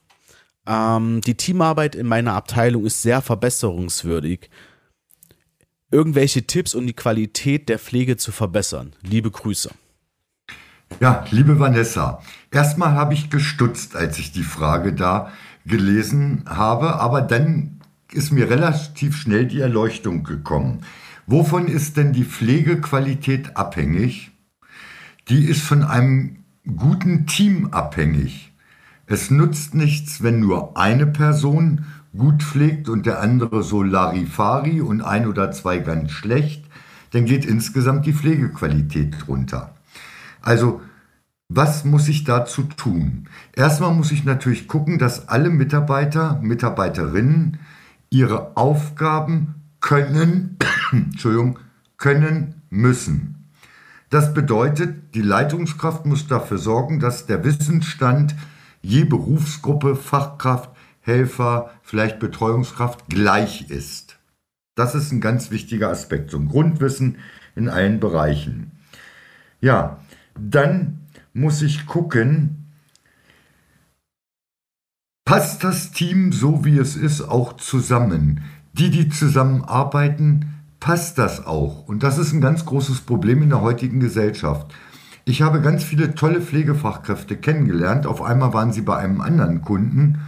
[0.68, 4.52] Ähm, die Teamarbeit in meiner Abteilung ist sehr verbesserungswürdig.
[5.90, 8.94] Irgendwelche Tipps, um die Qualität der Pflege zu verbessern?
[9.02, 9.72] Liebe Grüße.
[11.00, 15.32] Ja, liebe Vanessa, erstmal habe ich gestutzt, als ich die Frage da
[15.66, 17.80] gelesen habe, aber dann
[18.12, 20.86] ist mir relativ schnell die Erleuchtung gekommen.
[21.26, 24.31] Wovon ist denn die Pflegequalität abhängig?
[25.30, 26.38] Die ist von einem
[26.76, 28.54] guten Team abhängig.
[29.08, 35.02] Es nutzt nichts, wenn nur eine Person gut pflegt und der andere so Larifari und
[35.02, 36.66] ein oder zwei ganz schlecht,
[37.12, 39.76] dann geht insgesamt die Pflegequalität runter.
[40.42, 40.82] Also,
[41.50, 43.28] was muss ich dazu tun?
[43.54, 47.60] Erstmal muss ich natürlich gucken, dass alle Mitarbeiter, Mitarbeiterinnen
[48.10, 50.58] ihre Aufgaben können,
[50.92, 51.60] Entschuldigung,
[51.98, 53.41] können müssen.
[54.12, 58.36] Das bedeutet, die Leitungskraft muss dafür sorgen, dass der Wissensstand
[58.82, 60.70] je Berufsgruppe, Fachkraft,
[61.00, 64.20] Helfer, vielleicht Betreuungskraft gleich ist.
[64.76, 67.20] Das ist ein ganz wichtiger Aspekt, so ein Grundwissen
[67.56, 68.72] in allen Bereichen.
[69.62, 70.02] Ja,
[70.38, 72.74] dann muss ich gucken,
[75.24, 78.44] passt das Team so wie es ist auch zusammen?
[78.74, 81.88] Die, die zusammenarbeiten, passt das auch.
[81.88, 84.74] Und das ist ein ganz großes Problem in der heutigen Gesellschaft.
[85.24, 88.06] Ich habe ganz viele tolle Pflegefachkräfte kennengelernt.
[88.06, 90.20] Auf einmal waren sie bei einem anderen Kunden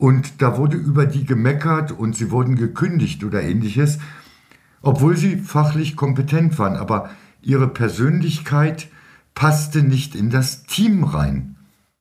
[0.00, 3.98] Und da wurde über die gemeckert und sie wurden gekündigt oder ähnliches,
[4.80, 6.76] obwohl sie fachlich kompetent waren.
[6.76, 7.10] Aber
[7.42, 8.88] ihre Persönlichkeit
[9.34, 11.56] passte nicht in das Team rein,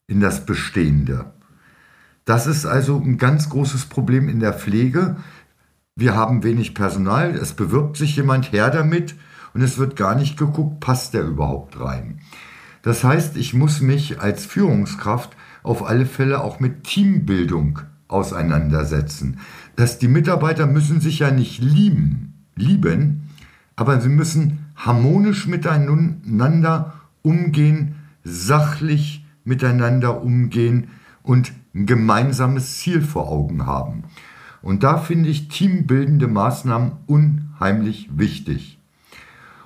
[0.08, 1.34] in das Bestehende.
[2.24, 5.18] Das ist also ein ganz großes Problem in der Pflege.
[6.00, 9.16] Wir haben wenig Personal, es bewirbt sich jemand her damit
[9.54, 12.22] und es wird gar nicht geguckt, passt der überhaupt rein.
[12.84, 19.42] Das heißt, ich muss mich als Führungskraft auf alle Fälle auch mit Teambildung auseinandersetzen.
[19.76, 23.32] Dass die Mitarbeiter müssen sich ja nicht lieben, lieben,
[23.76, 30.92] aber sie müssen harmonisch miteinander umgehen, sachlich miteinander umgehen
[31.24, 34.06] und ein gemeinsames Ziel vor Augen haben.
[34.62, 38.80] Und da finde ich teambildende Maßnahmen unheimlich wichtig.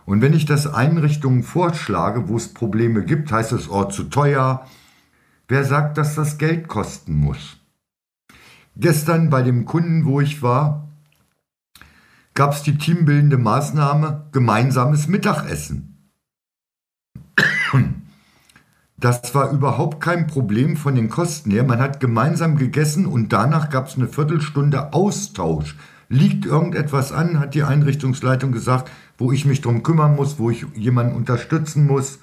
[0.05, 4.67] Und wenn ich das Einrichtungen vorschlage, wo es Probleme gibt, heißt es, oh, zu teuer.
[5.47, 7.57] Wer sagt, dass das Geld kosten muss?
[8.75, 10.87] Gestern bei dem Kunden, wo ich war,
[12.33, 16.09] gab es die teambildende Maßnahme gemeinsames Mittagessen.
[19.03, 21.65] Das war überhaupt kein Problem von den Kosten her.
[21.65, 25.75] Man hat gemeinsam gegessen und danach gab es eine Viertelstunde Austausch.
[26.07, 30.65] Liegt irgendetwas an, hat die Einrichtungsleitung gesagt, wo ich mich drum kümmern muss, wo ich
[30.73, 32.19] jemanden unterstützen muss?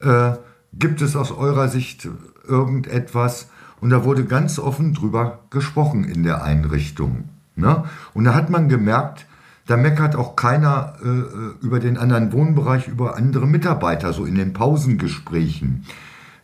[0.00, 0.32] Äh,
[0.72, 2.08] gibt es aus eurer Sicht
[2.48, 3.48] irgendetwas?
[3.80, 7.28] Und da wurde ganz offen drüber gesprochen in der Einrichtung.
[7.54, 7.84] Ne?
[8.12, 9.24] Und da hat man gemerkt,
[9.70, 14.34] da meckert auch keiner äh, äh, über den anderen Wohnbereich, über andere Mitarbeiter, so in
[14.34, 15.84] den Pausengesprächen.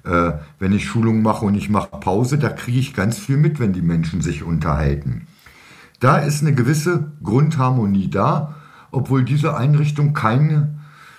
[0.04, 3.58] Äh, wenn ich Schulung mache und ich mache Pause, da kriege ich ganz viel mit,
[3.58, 5.26] wenn die Menschen sich unterhalten.
[5.98, 8.54] Da ist eine gewisse Grundharmonie da,
[8.92, 10.78] obwohl diese Einrichtung kein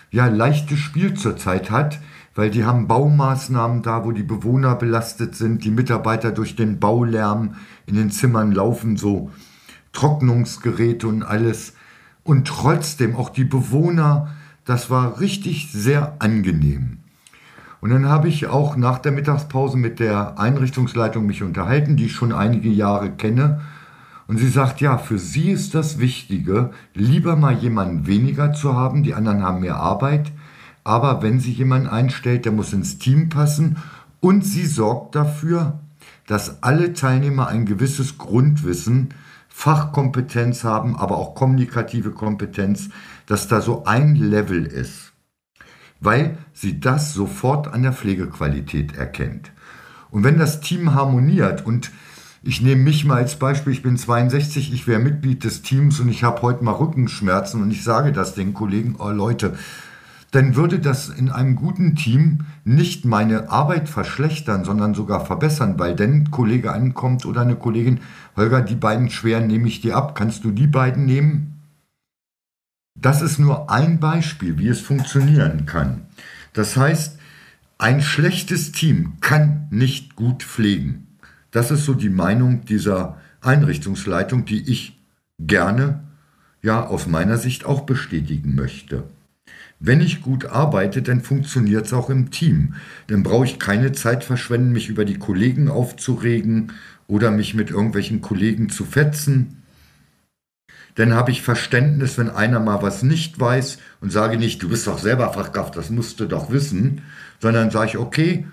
[0.10, 2.00] ja, leichtes Spiel zurzeit hat,
[2.36, 7.56] weil die haben Baumaßnahmen da, wo die Bewohner belastet sind, die Mitarbeiter durch den Baulärm
[7.86, 9.30] in den Zimmern laufen, so
[9.91, 11.74] Trocknungsgeräte und alles
[12.28, 14.36] und trotzdem auch die Bewohner,
[14.66, 16.98] das war richtig sehr angenehm.
[17.80, 22.13] Und dann habe ich auch nach der Mittagspause mit der Einrichtungsleitung mich unterhalten, die ich
[22.13, 23.62] schon einige Jahre kenne.
[24.28, 29.04] Und sie sagt, ja, für sie ist das Wichtige, lieber mal jemanden weniger zu haben,
[29.04, 30.34] die anderen haben mehr Arbeit,
[30.84, 33.78] aber wenn sie jemanden einstellt, der muss ins Team passen
[34.20, 35.80] und sie sorgt dafür,
[36.28, 39.13] dass alle Teilnehmer ein gewisses Grundwissen
[39.58, 42.89] Fachkompetenz haben, aber auch kommunikative Kompetenz,
[43.26, 45.13] dass da so ein Level ist,
[46.00, 49.52] weil sie das sofort an der Pflegequalität erkennt.
[50.12, 51.89] Und wenn das Team harmoniert und
[52.43, 56.10] ich nehme mich mal als Beispiel, ich bin 62, ich wäre Mitglied des Teams und
[56.10, 59.58] ich habe heute mal Rückenschmerzen und ich sage das den Kollegen, oh Leute,
[60.32, 65.96] dann würde das in einem guten Team nicht meine Arbeit verschlechtern, sondern sogar verbessern, weil
[65.96, 68.02] dann ein Kollege ankommt oder eine Kollegin,
[68.36, 71.54] Holger, die beiden schweren nehme ich dir ab, kannst du die beiden nehmen?
[73.00, 76.02] Das ist nur ein Beispiel, wie es funktionieren kann.
[76.54, 77.20] Das heißt,
[77.78, 81.08] ein schlechtes Team kann nicht gut pflegen.
[81.52, 85.00] Das ist so die Meinung dieser Einrichtungsleitung, die ich
[85.40, 86.04] gerne,
[86.63, 89.04] ja, aus meiner Sicht auch bestätigen möchte.
[89.80, 92.76] Wenn ich gut arbeite, dann funktioniert es auch im Team.
[93.08, 96.72] Dann brauche ich keine Zeit verschwenden, mich über die Kollegen aufzuregen
[97.08, 99.63] oder mich mit irgendwelchen Kollegen zu fetzen.
[100.96, 104.88] Dann habe ich Verständnis, wenn einer mal was nicht weiß und sage nicht, du bist
[104.88, 107.04] doch selber Fachkraft, das musst du doch wissen,
[107.40, 108.48] sondern sage ich, okay,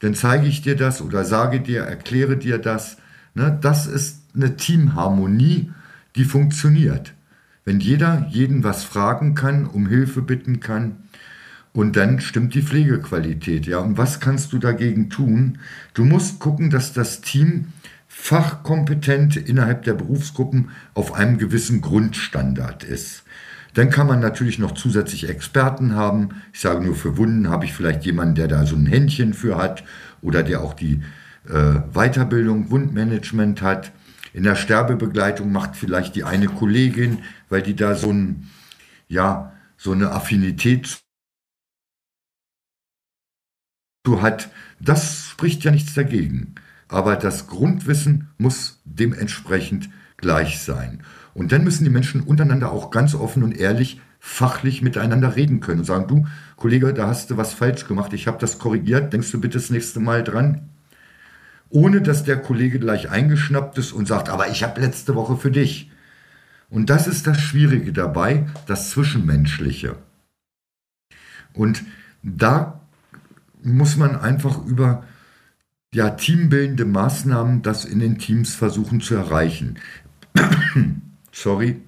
[0.00, 2.98] dann zeige ich dir das oder sage dir, erkläre dir das.
[3.34, 5.72] Ne, das ist eine Teamharmonie,
[6.14, 7.14] die funktioniert.
[7.68, 10.96] Wenn jeder jeden was fragen kann, um Hilfe bitten kann,
[11.74, 13.66] und dann stimmt die Pflegequalität.
[13.66, 15.58] Ja, und was kannst du dagegen tun?
[15.92, 17.66] Du musst gucken, dass das Team
[18.06, 23.24] fachkompetent innerhalb der Berufsgruppen auf einem gewissen Grundstandard ist.
[23.74, 26.30] Dann kann man natürlich noch zusätzlich Experten haben.
[26.54, 29.58] Ich sage nur, für Wunden habe ich vielleicht jemanden, der da so ein Händchen für
[29.58, 29.84] hat
[30.22, 31.02] oder der auch die
[31.46, 33.92] äh, Weiterbildung, Wundmanagement hat.
[34.32, 38.48] In der Sterbebegleitung macht vielleicht die eine Kollegin, weil die da so ein,
[39.08, 41.00] ja, so eine Affinität
[44.04, 44.50] zu hat.
[44.80, 46.54] Das spricht ja nichts dagegen.
[46.88, 51.02] Aber das Grundwissen muss dementsprechend gleich sein.
[51.34, 55.80] Und dann müssen die Menschen untereinander auch ganz offen und ehrlich fachlich miteinander reden können
[55.80, 59.30] und sagen, du, Kollege, da hast du was falsch gemacht, ich habe das korrigiert, denkst
[59.30, 60.68] du bitte das nächste Mal dran?
[61.70, 65.50] Ohne dass der Kollege gleich eingeschnappt ist und sagt, aber ich habe letzte Woche für
[65.50, 65.90] dich.
[66.70, 69.96] Und das ist das Schwierige dabei, das Zwischenmenschliche.
[71.52, 71.82] Und
[72.22, 72.80] da
[73.62, 75.04] muss man einfach über
[75.92, 79.78] ja, teambildende Maßnahmen das in den Teams versuchen zu erreichen.
[81.32, 81.82] Sorry.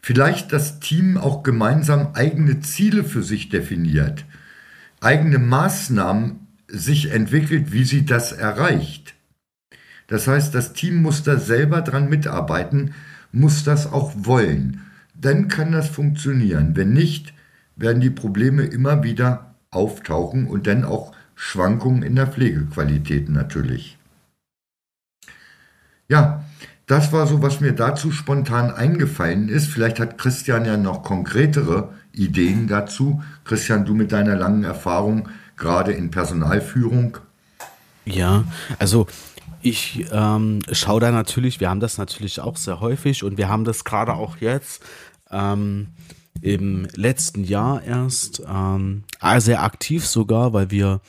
[0.00, 4.24] Vielleicht das Team auch gemeinsam eigene Ziele für sich definiert,
[5.00, 9.14] eigene Maßnahmen sich entwickelt, wie sie das erreicht.
[10.06, 12.94] Das heißt, das Team muss da selber dran mitarbeiten,
[13.32, 14.82] muss das auch wollen.
[15.14, 16.76] Dann kann das funktionieren.
[16.76, 17.34] Wenn nicht,
[17.76, 23.98] werden die Probleme immer wieder auftauchen und dann auch Schwankungen in der Pflegequalität natürlich.
[26.08, 26.44] Ja,
[26.86, 29.66] das war so, was mir dazu spontan eingefallen ist.
[29.66, 33.22] Vielleicht hat Christian ja noch konkretere Ideen dazu.
[33.44, 37.18] Christian, du mit deiner langen Erfahrung, gerade in Personalführung.
[38.04, 38.44] Ja,
[38.78, 39.06] also
[39.62, 43.64] ich ähm, schaue da natürlich, wir haben das natürlich auch sehr häufig und wir haben
[43.64, 44.82] das gerade auch jetzt
[45.30, 45.88] ähm,
[46.40, 49.04] im letzten Jahr erst ähm,
[49.38, 51.00] sehr aktiv sogar, weil wir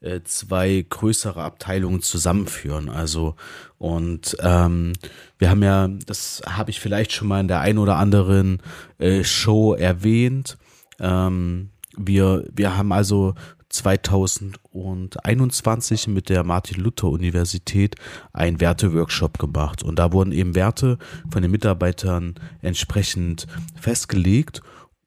[0.00, 2.88] äh, zwei größere Abteilungen zusammenführen.
[2.88, 3.34] Also
[3.78, 4.94] und ähm,
[5.38, 8.62] wir haben ja, das habe ich vielleicht schon mal in der ein oder anderen
[8.98, 10.56] äh, Show erwähnt.
[10.98, 13.34] Ähm, wir, wir haben also
[13.76, 17.96] 2021 mit der Martin-Luther-Universität
[18.32, 19.82] einen Werte-Workshop gemacht.
[19.82, 20.98] Und da wurden eben Werte
[21.30, 23.46] von den Mitarbeitern entsprechend
[23.80, 24.60] festgelegt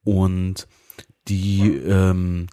[0.03, 0.67] und
[1.27, 2.47] die ähm,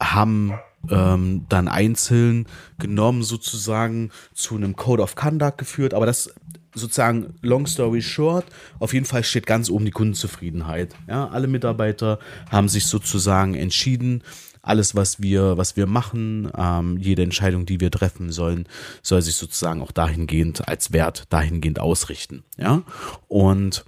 [0.00, 0.54] haben
[0.88, 2.46] ähm, dann einzeln
[2.78, 6.32] genommen sozusagen zu einem Code of Conduct geführt, aber das
[6.74, 8.46] sozusagen long story short,
[8.78, 10.94] auf jeden Fall steht ganz oben die Kundenzufriedenheit.
[11.08, 12.18] Ja, alle Mitarbeiter
[12.50, 14.22] haben sich sozusagen entschieden,
[14.62, 18.66] alles, was wir, was wir machen, ähm, jede Entscheidung, die wir treffen sollen,
[19.02, 22.44] soll sich sozusagen auch dahingehend als Wert dahingehend ausrichten.
[22.58, 22.82] Ja,
[23.28, 23.84] und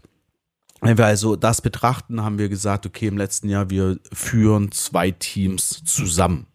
[0.80, 5.12] wenn wir also das betrachten, haben wir gesagt, okay, im letzten Jahr, wir führen zwei
[5.12, 6.46] Teams zusammen.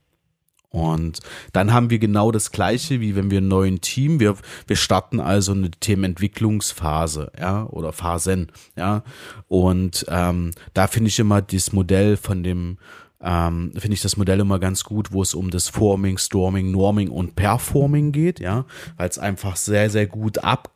[0.70, 1.22] Und
[1.54, 4.36] dann haben wir genau das Gleiche, wie wenn wir ein neues Team, wir,
[4.68, 9.04] wir starten also eine Themenentwicklungsphase, ja, oder Phasen, ja.
[9.48, 12.78] Und ähm, da finde ich immer das Modell von dem,
[13.22, 17.10] ähm, finde ich das Modell immer ganz gut, wo es um das Forming, Storming, Norming
[17.10, 20.72] und Performing geht, ja, weil es einfach sehr, sehr gut ab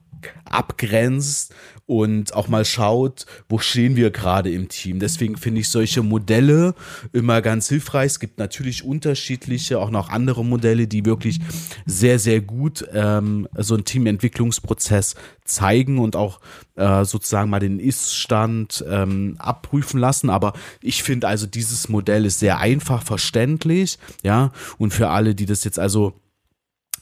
[0.45, 1.53] abgrenzt
[1.85, 4.99] und auch mal schaut, wo stehen wir gerade im Team.
[4.99, 6.73] Deswegen finde ich solche Modelle
[7.11, 8.13] immer ganz hilfreich.
[8.13, 11.39] Es gibt natürlich unterschiedliche, auch noch andere Modelle, die wirklich
[11.85, 16.39] sehr, sehr gut ähm, so einen Teamentwicklungsprozess zeigen und auch
[16.75, 20.29] äh, sozusagen mal den Ist-Stand ähm, abprüfen lassen.
[20.29, 25.45] Aber ich finde also dieses Modell ist sehr einfach verständlich, ja, und für alle, die
[25.45, 26.20] das jetzt also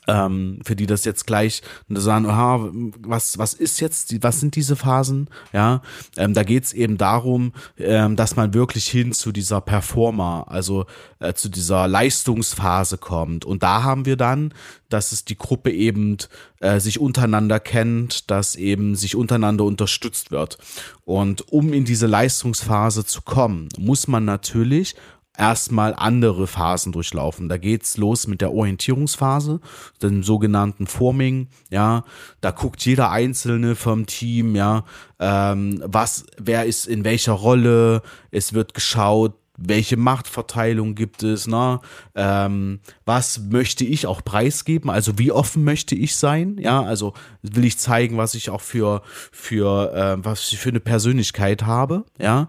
[0.10, 2.70] ähm, für die das jetzt gleich sagen, aha,
[3.00, 5.30] was, was ist jetzt, was sind diese Phasen?
[5.54, 5.82] Ja,
[6.18, 10.86] ähm, da geht's eben darum, ähm, dass man wirklich hin zu dieser Performer, also
[11.20, 13.46] äh, zu dieser Leistungsphase kommt.
[13.46, 14.54] Und da haben wir dann,
[14.90, 16.18] dass es die Gruppe eben
[16.60, 20.58] äh, sich untereinander kennt, dass eben sich untereinander unterstützt wird.
[21.06, 24.96] Und um in diese Leistungsphase zu kommen, muss man natürlich
[25.40, 27.50] erstmal andere Phasen durchlaufen.
[27.50, 29.62] Da geht's los mit der Orientierungsphase,
[30.02, 32.04] dem sogenannten Forming, ja,
[32.42, 34.84] da guckt jeder Einzelne vom Team, ja,
[35.20, 41.80] ähm, was, wer ist in welcher Rolle, es wird geschaut, welche Machtverteilung gibt es, ne?
[42.16, 47.66] Ähm, was möchte ich auch preisgeben, also wie offen möchte ich sein, ja, also will
[47.66, 52.48] ich zeigen, was ich auch für, für, äh, was ich für eine Persönlichkeit habe, ja,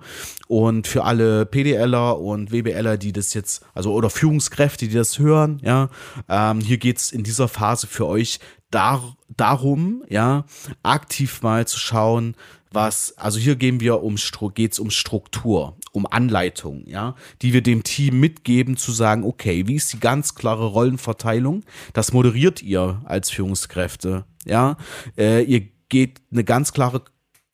[0.48, 5.60] und für alle PDLer und WBLer, die das jetzt, also oder Führungskräfte, die das hören,
[5.64, 5.88] ja,
[6.28, 8.38] ähm, hier geht's in dieser Phase für euch
[8.70, 10.44] dar darum, ja,
[10.82, 12.34] aktiv mal zu schauen,
[12.72, 14.16] was, also hier gehen wir um,
[14.54, 19.74] geht's um Struktur, um Anleitung, ja, die wir dem Team mitgeben, zu sagen, okay, wie
[19.74, 21.64] ist die ganz klare Rollenverteilung?
[21.92, 24.76] Das moderiert ihr als Führungskräfte, ja.
[25.18, 27.02] Äh, ihr geht eine ganz klare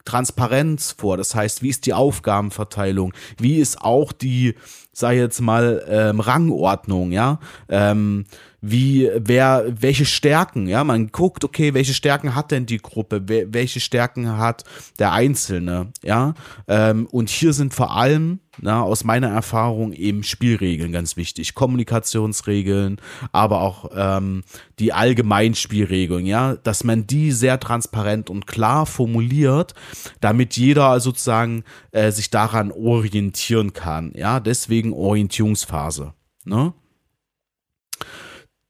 [0.07, 1.19] Transparenz vor.
[1.19, 3.13] Das heißt, wie ist die Aufgabenverteilung?
[3.39, 4.55] Wie ist auch die,
[4.93, 7.41] sei jetzt mal, ähm, Rangordnung, ja?
[7.69, 8.25] Ähm,
[8.71, 13.81] wie, wer, welche Stärken, ja, man guckt, okay, welche Stärken hat denn die Gruppe, welche
[13.81, 14.65] Stärken hat
[14.99, 16.35] der Einzelne, ja,
[16.67, 23.01] ähm, und hier sind vor allem, na, aus meiner Erfahrung eben Spielregeln ganz wichtig, Kommunikationsregeln,
[23.31, 24.43] aber auch ähm,
[24.79, 29.75] die Allgemeinspielregeln, ja, dass man die sehr transparent und klar formuliert,
[30.21, 36.15] damit jeder sozusagen äh, sich daran orientieren kann, ja, deswegen Orientierungsphase,
[36.45, 36.73] ne?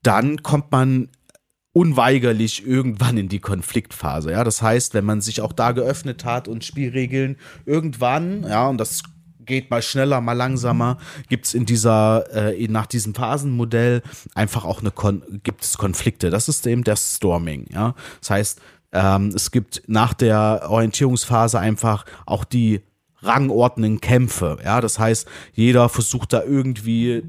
[0.06, 1.08] Dann kommt man
[1.72, 4.30] unweigerlich irgendwann in die Konfliktphase.
[4.30, 7.36] Ja, das heißt, wenn man sich auch da geöffnet hat und Spielregeln
[7.66, 9.02] irgendwann, ja, und das
[9.44, 10.98] geht mal schneller, mal langsamer,
[11.28, 14.02] gibt es in dieser, äh, nach diesem Phasenmodell
[14.34, 16.30] einfach auch eine Kon gibt es Konflikte.
[16.30, 17.94] Das ist eben der Storming, ja.
[18.20, 18.60] Das heißt,
[18.92, 22.80] ähm, es gibt nach der Orientierungsphase einfach auch die
[23.22, 24.80] rangordnenden Kämpfe, ja.
[24.80, 27.22] Das heißt, jeder versucht da irgendwie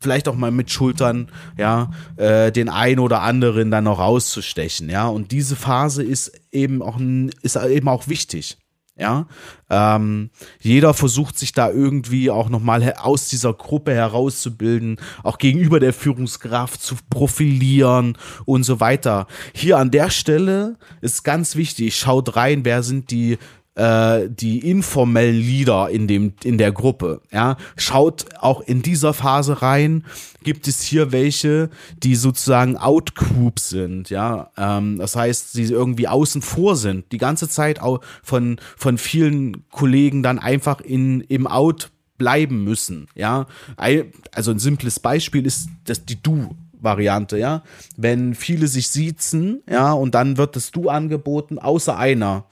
[0.00, 5.08] vielleicht auch mal mit Schultern, ja, äh, den einen oder anderen dann noch rauszustechen, ja.
[5.08, 6.98] Und diese Phase ist eben auch,
[7.42, 8.58] ist eben auch wichtig.
[9.00, 9.28] Ja,
[9.70, 15.92] ähm, jeder versucht sich da irgendwie auch nochmal aus dieser Gruppe herauszubilden, auch gegenüber der
[15.92, 19.28] Führungskraft zu profilieren und so weiter.
[19.54, 23.38] Hier an der Stelle ist ganz wichtig, schaut rein, wer sind die
[23.78, 27.20] äh, die informellen Leader in dem in der Gruppe.
[27.30, 30.04] Ja, schaut auch in dieser Phase rein.
[30.42, 31.70] Gibt es hier welche,
[32.02, 34.10] die sozusagen Outgroup sind?
[34.10, 38.98] Ja, ähm, das heißt, sie irgendwie außen vor sind, die ganze Zeit auch von von
[38.98, 43.06] vielen Kollegen dann einfach in im Out bleiben müssen.
[43.14, 47.62] Ja, also ein simples Beispiel ist das die Du Variante, ja.
[47.96, 52.44] Wenn viele sich siezen, ja, und dann wird das Du angeboten, außer einer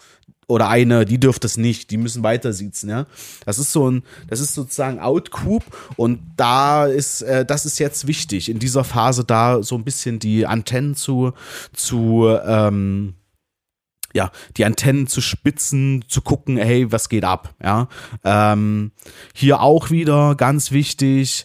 [0.49, 3.07] oder eine, die dürft es nicht, die müssen weiter sitzen, ja.
[3.45, 5.65] Das ist so ein, das ist sozusagen Outcoup
[5.97, 10.19] und da ist, äh, das ist jetzt wichtig, in dieser Phase da so ein bisschen
[10.19, 11.33] die Antennen zu,
[11.73, 13.15] zu, ähm,
[14.15, 17.89] ja, die Antennen zu spitzen, zu gucken, hey, was geht ab, ja.
[18.23, 18.93] Ähm,
[19.35, 21.45] hier auch wieder ganz wichtig,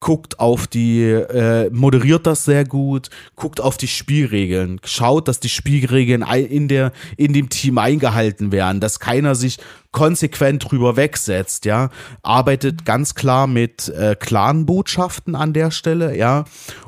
[0.00, 5.50] guckt auf die, äh, moderiert das sehr gut, guckt auf die Spielregeln, schaut, dass die
[5.50, 9.58] Spielregeln in der, in dem Team eingehalten werden, dass keiner sich
[9.92, 11.90] konsequent drüber wegsetzt, ja,
[12.22, 16.44] arbeitet ganz klar mit äh, klaren Botschaften an der Stelle, ja,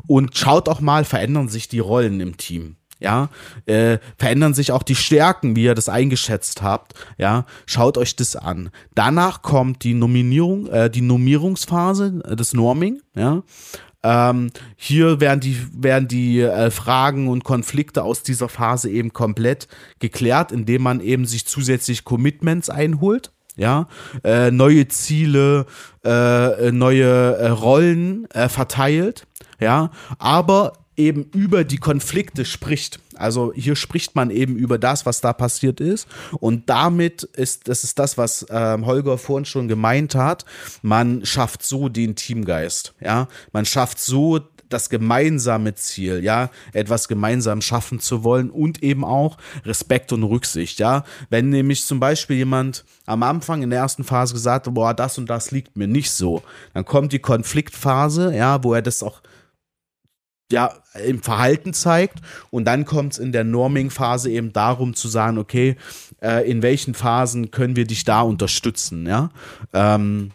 [0.06, 3.28] und schaut auch mal, verändern sich die Rollen im Team ja,
[3.66, 8.36] äh, verändern sich auch die Stärken, wie ihr das eingeschätzt habt, ja, schaut euch das
[8.36, 8.70] an.
[8.94, 13.42] Danach kommt die Nominierung, äh, die Normierungsphase, äh, das Norming, ja,
[14.04, 19.68] ähm, hier werden die, werden die äh, Fragen und Konflikte aus dieser Phase eben komplett
[20.00, 23.32] geklärt, indem man eben sich zusätzlich Commitments einholt.
[23.54, 23.86] Ja,
[24.24, 25.66] äh, neue Ziele,
[26.02, 29.26] äh, neue äh, Rollen äh, verteilt,
[29.60, 33.00] ja, aber eben über die Konflikte spricht.
[33.14, 36.06] Also hier spricht man eben über das, was da passiert ist.
[36.38, 40.44] Und damit ist, das ist das, was ähm, Holger vorhin schon gemeint hat,
[40.82, 42.94] man schafft so den Teamgeist.
[43.00, 44.40] Ja, man schafft so
[44.72, 50.78] das gemeinsame Ziel, ja, etwas gemeinsam schaffen zu wollen und eben auch Respekt und Rücksicht,
[50.78, 51.04] ja.
[51.30, 55.18] Wenn nämlich zum Beispiel jemand am Anfang in der ersten Phase gesagt hat, boah, das
[55.18, 56.42] und das liegt mir nicht so,
[56.74, 59.20] dann kommt die Konfliktphase, ja, wo er das auch
[60.52, 60.72] ja,
[61.04, 62.20] im Verhalten zeigt.
[62.50, 65.76] Und dann kommt es in der Norming-Phase eben darum zu sagen, okay,
[66.22, 69.30] äh, in welchen Phasen können wir dich da unterstützen, ja.
[69.72, 70.30] Ähm,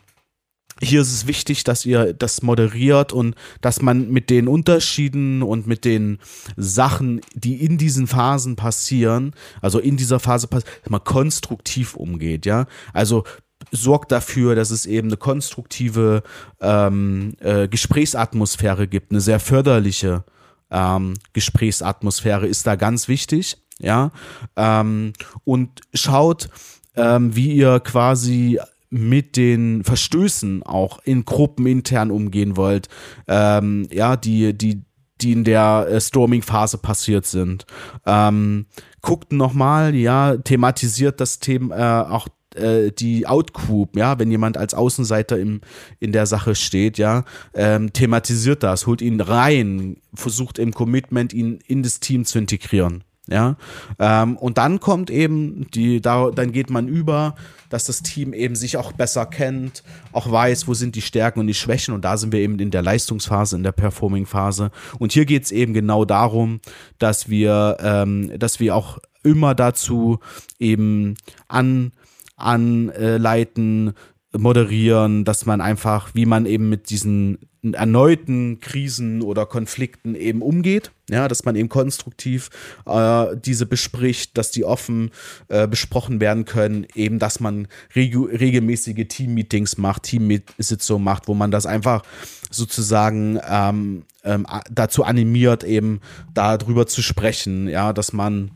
[0.80, 5.66] hier ist es wichtig, dass ihr das moderiert und dass man mit den Unterschieden und
[5.66, 6.20] mit den
[6.56, 12.68] Sachen, die in diesen Phasen passieren, also in dieser Phase passiert, mal konstruktiv umgeht, ja.
[12.94, 13.24] Also
[13.72, 16.24] sorgt dafür, dass es eben eine konstruktive
[16.62, 20.24] ähm, äh, Gesprächsatmosphäre gibt, eine sehr förderliche
[20.72, 24.12] ähm, Gesprächsatmosphäre ist da ganz wichtig, ja.
[24.56, 26.50] Ähm, und schaut,
[26.96, 32.88] ähm, wie ihr quasi mit den Verstößen auch in Gruppen intern umgehen wollt,
[33.28, 34.84] ähm, ja, die, die,
[35.22, 37.66] die in der äh, Storming-Phase passiert sind.
[38.06, 38.68] Ähm,
[39.02, 42.28] guckt nochmal, ja, thematisiert das Thema, äh, auch
[42.58, 45.62] äh, die Outgroup, ja, wenn jemand als Außenseiter im,
[46.00, 51.60] in der Sache steht, ja, ähm, thematisiert das, holt ihn rein, versucht im Commitment ihn
[51.68, 53.04] in das Team zu integrieren.
[53.30, 53.58] Ja,
[54.00, 57.36] ähm, und dann kommt eben die, da, dann geht man über,
[57.70, 59.84] dass das Team eben sich auch besser kennt,
[60.14, 61.94] auch weiß, wo sind die Stärken und die Schwächen.
[61.94, 64.72] Und da sind wir eben in der Leistungsphase, in der Performing-Phase.
[64.98, 66.62] Und hier geht es eben genau darum,
[67.00, 70.20] dass wir, ähm, dass wir auch immer dazu
[70.58, 71.16] eben
[71.50, 71.92] an
[72.38, 73.94] anleiten,
[74.38, 77.40] moderieren, dass man einfach, wie man eben mit diesen
[77.74, 82.50] erneuten Krisen oder Konflikten eben umgeht, ja, dass man eben konstruktiv
[82.86, 85.12] äh, diese bespricht, dass die offen
[85.48, 91.66] äh, besprochen werden können, eben, dass man regelmäßige Team-Meetings macht, Teamsitzungen macht, wo man das
[91.66, 92.04] einfach
[92.52, 96.00] sozusagen ähm, ähm, dazu animiert, eben
[96.34, 98.52] darüber zu sprechen, ja, dass man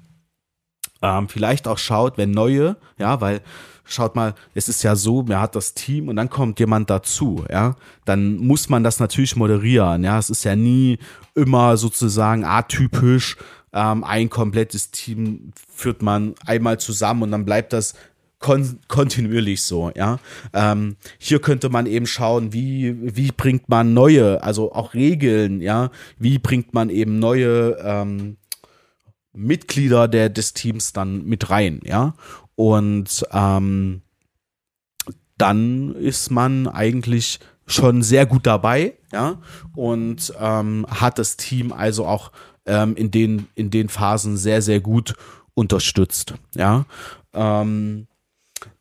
[1.01, 3.41] ähm, vielleicht auch schaut, wenn neue, ja, weil
[3.83, 7.43] schaut mal, es ist ja so, man hat das Team und dann kommt jemand dazu,
[7.49, 7.75] ja,
[8.05, 10.97] dann muss man das natürlich moderieren, ja, es ist ja nie
[11.35, 13.37] immer sozusagen atypisch,
[13.73, 17.93] ähm, ein komplettes Team führt man einmal zusammen und dann bleibt das
[18.39, 20.17] kon kontinuierlich so, ja.
[20.53, 25.91] Ähm, hier könnte man eben schauen, wie, wie bringt man neue, also auch Regeln, ja,
[26.17, 28.37] wie bringt man eben neue ähm,
[29.33, 32.13] Mitglieder der, des Teams dann mit rein, ja.
[32.55, 34.01] Und ähm,
[35.37, 39.37] dann ist man eigentlich schon sehr gut dabei, ja,
[39.75, 42.31] und ähm, hat das Team also auch
[42.65, 45.15] ähm, in, den, in den Phasen sehr, sehr gut
[45.53, 46.85] unterstützt, ja.
[47.33, 48.07] Ähm,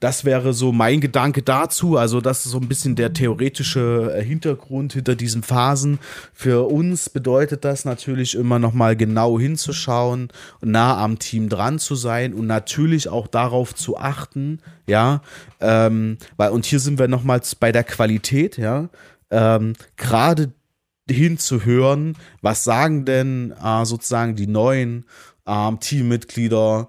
[0.01, 1.97] das wäre so mein Gedanke dazu.
[1.99, 5.99] Also, das ist so ein bisschen der theoretische äh, Hintergrund hinter diesen Phasen.
[6.33, 10.29] Für uns bedeutet das natürlich immer nochmal genau hinzuschauen,
[10.63, 15.21] nah am Team dran zu sein und natürlich auch darauf zu achten, ja,
[15.61, 18.89] ähm, weil, und hier sind wir nochmals bei der Qualität, ja,
[19.31, 20.53] ähm, gerade
[21.11, 25.05] hinzuhören, was sagen denn äh, sozusagen die neuen
[25.47, 26.89] äh, Teammitglieder,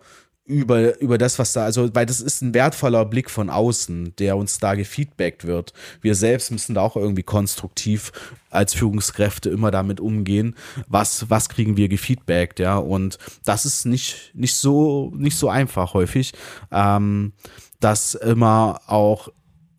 [0.52, 4.38] über, über das, was da, also, weil das ist ein wertvoller Blick von außen, der
[4.38, 5.74] uns da gefeedbackt wird.
[6.02, 8.12] Wir selbst müssen da auch irgendwie konstruktiv
[8.50, 10.56] als Führungskräfte immer damit umgehen,
[10.88, 12.78] was, was kriegen wir gefeedbackt, ja.
[12.78, 16.34] Und das ist nicht, nicht so, nicht so einfach häufig,
[16.72, 17.34] ähm,
[17.80, 19.30] das immer auch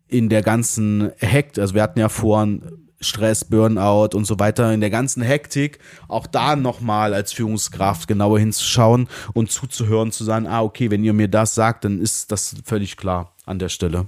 [0.07, 4.81] in der ganzen Hekt, also wir hatten ja vorhin Stress, Burnout und so weiter, in
[4.81, 10.61] der ganzen Hektik, auch da nochmal als Führungskraft genauer hinzuschauen und zuzuhören, zu sagen, ah,
[10.61, 14.07] okay, wenn ihr mir das sagt, dann ist das völlig klar an der Stelle.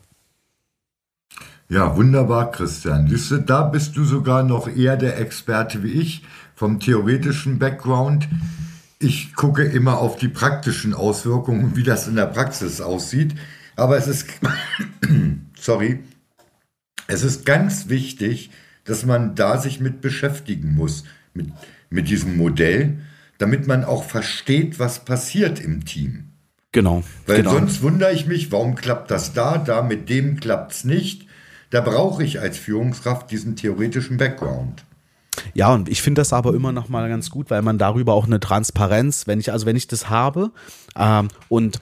[1.67, 3.07] Ja, wunderbar, Christian.
[3.07, 6.23] Siehst du, da bist du sogar noch eher der Experte wie ich
[6.53, 8.29] vom theoretischen Background.
[8.99, 13.35] Ich gucke immer auf die praktischen Auswirkungen, wie das in der Praxis aussieht.
[13.75, 14.27] Aber es ist,
[15.59, 16.03] sorry,
[17.07, 18.51] es ist ganz wichtig,
[18.85, 21.47] dass man da sich mit beschäftigen muss, mit,
[21.89, 22.99] mit diesem Modell,
[23.37, 26.31] damit man auch versteht, was passiert im Team.
[26.71, 27.03] Genau.
[27.25, 27.51] Weil genau.
[27.51, 31.25] sonst wundere ich mich, warum klappt das da, da mit dem klappt es nicht.
[31.69, 34.85] Da brauche ich als Führungskraft diesen theoretischen Background.
[35.53, 38.25] Ja, und ich finde das aber immer noch mal ganz gut, weil man darüber auch
[38.25, 40.51] eine Transparenz, wenn ich, also wenn ich das habe
[40.97, 41.79] ähm, und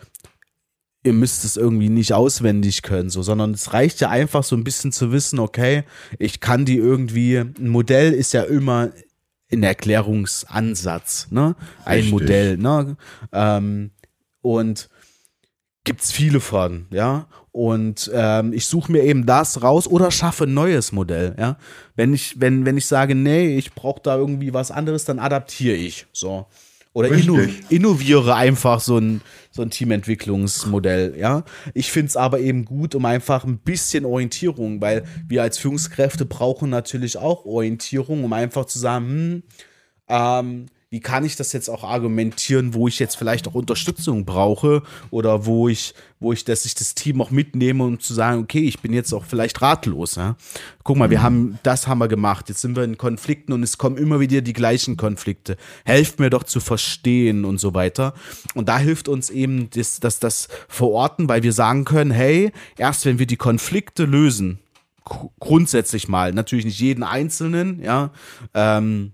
[1.04, 4.64] ihr müsst es irgendwie nicht auswendig können, so, sondern es reicht ja einfach so ein
[4.64, 5.84] bisschen zu wissen, okay,
[6.18, 8.92] ich kann die irgendwie, ein Modell ist ja immer
[9.52, 11.56] ein Erklärungsansatz, ne?
[11.86, 12.12] Ein Richtig.
[12.12, 12.98] Modell, ne?
[13.32, 13.92] Ähm,
[14.42, 14.90] und
[15.84, 17.28] gibt's viele von, ja.
[17.52, 21.58] Und ähm, ich suche mir eben das raus oder schaffe ein neues Modell, ja.
[21.96, 25.76] Wenn ich, wenn, wenn ich sage, nee, ich brauche da irgendwie was anderes, dann adaptiere
[25.76, 26.08] ich.
[26.14, 26.48] So.
[26.94, 27.40] Oder inno,
[27.70, 31.44] innoviere einfach so ein, so ein Teamentwicklungsmodell, ja.
[31.74, 36.26] Ich finde es aber eben gut, um einfach ein bisschen Orientierung, weil wir als Führungskräfte
[36.26, 39.44] brauchen natürlich auch Orientierung, um einfach zu sagen, hm,
[40.08, 44.84] ähm, wie kann ich das jetzt auch argumentieren, wo ich jetzt vielleicht auch Unterstützung brauche
[45.10, 48.60] oder wo ich, wo ich, dass ich das Team auch mitnehme, um zu sagen, okay,
[48.60, 50.14] ich bin jetzt auch vielleicht ratlos.
[50.14, 50.36] Ja?
[50.84, 51.24] Guck mal, wir mhm.
[51.24, 52.48] haben, das haben wir gemacht.
[52.48, 55.58] Jetzt sind wir in Konflikten und es kommen immer wieder die gleichen Konflikte.
[55.84, 58.14] Helft mir doch zu verstehen und so weiter.
[58.54, 63.06] Und da hilft uns eben das, das, das Verorten, weil wir sagen können, hey, erst
[63.06, 64.60] wenn wir die Konflikte lösen,
[65.40, 68.12] grundsätzlich mal, natürlich nicht jeden einzelnen, ja,
[68.54, 69.14] ähm,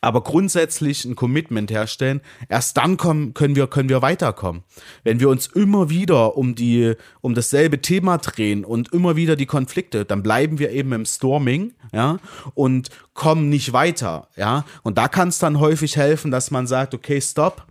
[0.00, 4.62] aber grundsätzlich ein Commitment herstellen, erst dann kommen, können wir, können wir weiterkommen.
[5.04, 9.46] Wenn wir uns immer wieder um die, um dasselbe Thema drehen und immer wieder die
[9.46, 12.18] Konflikte, dann bleiben wir eben im Storming, ja,
[12.54, 14.64] und kommen nicht weiter, ja.
[14.82, 17.66] Und da kann es dann häufig helfen, dass man sagt, okay, stopp,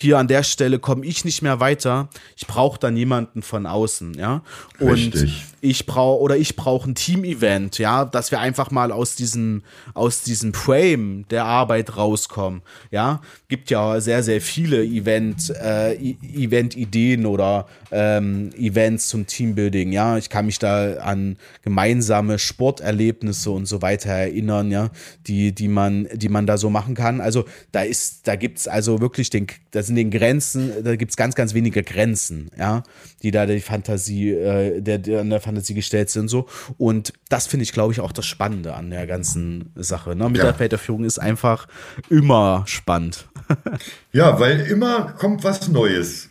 [0.00, 2.08] hier an der Stelle komme ich nicht mehr weiter.
[2.36, 4.42] Ich brauche dann jemanden von außen, ja.
[4.78, 5.44] Und Richtig.
[5.60, 10.22] ich brauche oder ich brauche ein Team-Event, ja, dass wir einfach mal aus diesem aus
[10.22, 13.20] diesem Frame der Arbeit rauskommen, ja.
[13.48, 20.16] Gibt ja sehr sehr viele Event äh, Event-Ideen oder ähm, Events zum Teambuilding, ja.
[20.16, 24.90] Ich kann mich da an gemeinsame Sporterlebnisse und so weiter erinnern, ja,
[25.26, 27.20] die die man die man da so machen kann.
[27.20, 31.16] Also da ist da gibt's also wirklich den das in den Grenzen, da gibt es
[31.16, 32.82] ganz, ganz wenige Grenzen, ja,
[33.22, 36.46] die da die Fantasie, äh, der, der an der Fantasie gestellt sind so.
[36.78, 40.16] Und das finde ich, glaube ich, auch das Spannende an der ganzen Sache.
[40.16, 40.30] Ne?
[40.30, 41.08] Mitarbeiterführung ja.
[41.08, 41.68] ist einfach
[42.08, 43.28] immer spannend.
[44.12, 46.30] ja, weil immer kommt was Neues.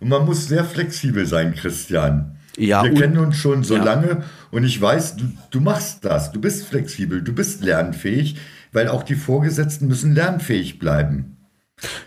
[0.00, 2.36] Und man muss sehr flexibel sein, Christian.
[2.58, 3.84] Ja, Wir kennen uns schon so ja.
[3.84, 6.32] lange und ich weiß, du, du machst das.
[6.32, 8.36] Du bist flexibel, du bist lernfähig,
[8.72, 11.35] weil auch die Vorgesetzten müssen lernfähig bleiben.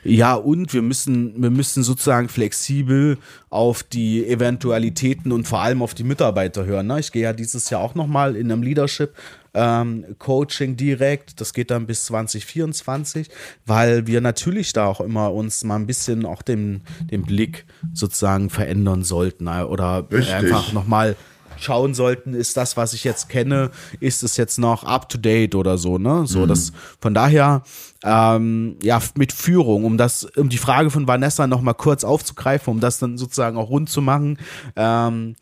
[0.04, 3.18] Ja, und wir müssen, wir müssen sozusagen flexibel
[3.50, 6.88] auf die Eventualitäten und vor allem auf die Mitarbeiter hören.
[6.88, 7.00] Ne?
[7.00, 9.14] Ich gehe ja dieses Jahr auch nochmal in einem Leadership
[9.54, 11.40] ähm, Coaching direkt.
[11.40, 13.30] Das geht dann bis 2024,
[13.66, 18.50] weil wir natürlich da auch immer uns mal ein bisschen auch den, den Blick sozusagen
[18.50, 19.68] verändern sollten ne?
[19.68, 20.34] oder Richtig.
[20.34, 21.16] einfach nochmal
[21.60, 25.56] schauen sollten, ist das, was ich jetzt kenne, ist es jetzt noch up to date
[25.56, 26.26] oder so, ne?
[26.26, 26.48] So, mhm.
[26.48, 27.64] das von daher,
[28.04, 32.80] ähm, ja, mit Führung, um das, um die Frage von Vanessa nochmal kurz aufzugreifen, um
[32.80, 34.38] das dann sozusagen auch rund zu machen.
[34.76, 35.36] Ähm,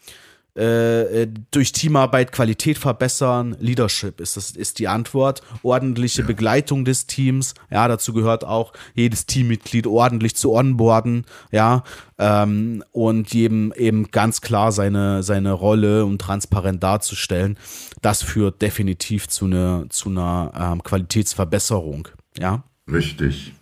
[0.57, 6.27] äh, äh, durch Teamarbeit Qualität verbessern, Leadership ist das ist die Antwort, ordentliche ja.
[6.27, 11.83] Begleitung des Teams, ja, dazu gehört auch jedes Teammitglied ordentlich zu onboarden, ja,
[12.17, 17.57] ähm, und jedem eben ganz klar seine seine Rolle und transparent darzustellen.
[18.01, 22.63] Das führt definitiv zu einer zu einer ähm, Qualitätsverbesserung, ja.
[22.91, 23.53] Richtig.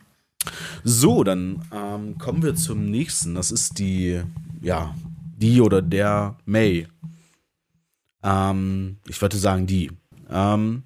[0.83, 3.35] So, dann ähm, kommen wir zum nächsten.
[3.35, 4.21] Das ist die,
[4.61, 4.93] ja,
[5.37, 6.87] die oder der May.
[8.23, 9.91] Ähm, ich würde sagen, die.
[10.29, 10.83] Ähm,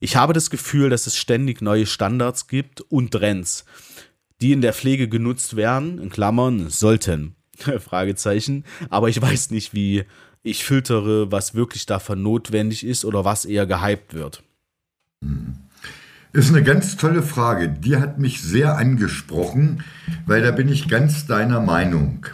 [0.00, 3.64] ich habe das Gefühl, dass es ständig neue Standards gibt und Trends,
[4.40, 7.36] die in der Pflege genutzt werden, in Klammern, sollten.
[7.78, 8.64] Fragezeichen.
[8.90, 10.04] Aber ich weiß nicht, wie
[10.42, 14.42] ich filtere, was wirklich davon notwendig ist oder was eher gehypt wird.
[16.32, 17.68] Ist eine ganz tolle Frage.
[17.68, 19.84] Die hat mich sehr angesprochen,
[20.26, 22.26] weil da bin ich ganz deiner Meinung.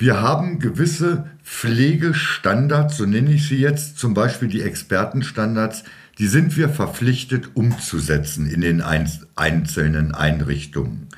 [0.00, 5.84] Wir haben gewisse Pflegestandards, so nenne ich sie jetzt, zum Beispiel die Expertenstandards,
[6.18, 11.08] die sind wir verpflichtet umzusetzen in den einzelnen Einrichtungen.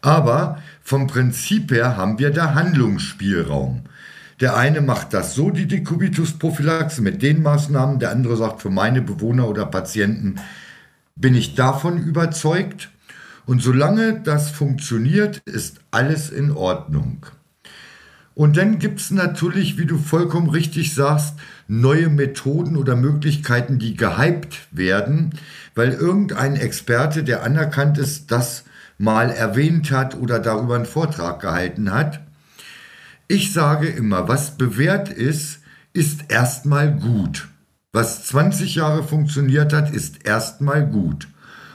[0.00, 3.82] Aber vom Prinzip her haben wir da Handlungsspielraum.
[4.38, 9.02] Der eine macht das so, die Dekubitusprophylaxe mit den Maßnahmen, der andere sagt, für meine
[9.02, 10.36] Bewohner oder Patienten
[11.16, 12.90] bin ich davon überzeugt.
[13.44, 17.26] Und solange das funktioniert, ist alles in Ordnung.
[18.34, 21.34] Und dann gibt es natürlich, wie du vollkommen richtig sagst,
[21.66, 25.34] neue Methoden oder Möglichkeiten, die gehypt werden,
[25.74, 28.64] weil irgendein Experte, der anerkannt ist, das
[28.98, 32.20] mal erwähnt hat oder darüber einen Vortrag gehalten hat.
[33.28, 35.60] Ich sage immer, was bewährt ist,
[35.92, 37.48] ist erstmal gut.
[37.92, 41.28] Was 20 Jahre funktioniert hat, ist erstmal gut.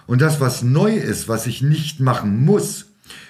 [0.08, 2.86] Und das, was neu ist, was ich nicht machen muss,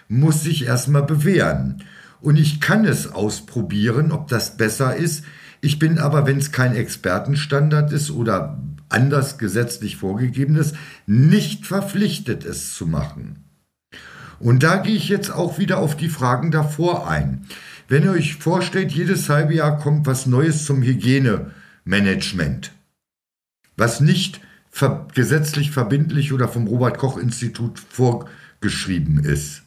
[0.07, 1.83] muss sich erstmal bewähren
[2.21, 5.23] und ich kann es ausprobieren, ob das besser ist.
[5.61, 8.59] Ich bin aber, wenn es kein Expertenstandard ist oder
[8.89, 13.43] anders gesetzlich vorgegeben ist, nicht verpflichtet, es zu machen.
[14.39, 17.45] Und da gehe ich jetzt auch wieder auf die Fragen davor ein.
[17.87, 22.71] Wenn ihr euch vorstellt, jedes halbe Jahr kommt was Neues zum Hygienemanagement,
[23.77, 24.41] was nicht
[24.71, 29.64] ver gesetzlich verbindlich oder vom Robert Koch Institut vorgeschrieben ist.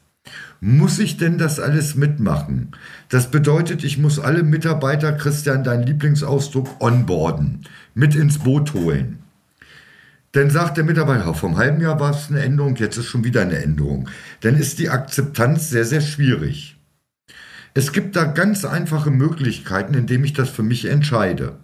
[0.61, 2.72] Muss ich denn das alles mitmachen?
[3.09, 7.64] Das bedeutet, ich muss alle Mitarbeiter, Christian, dein Lieblingsausdruck, onboarden,
[7.95, 9.18] mit ins Boot holen.
[10.33, 13.43] Dann sagt der Mitarbeiter, vom halben Jahr war es eine Änderung, jetzt ist schon wieder
[13.43, 14.09] eine Änderung.
[14.41, 16.76] Dann ist die Akzeptanz sehr, sehr schwierig.
[17.74, 21.57] Es gibt da ganz einfache Möglichkeiten, indem ich das für mich entscheide.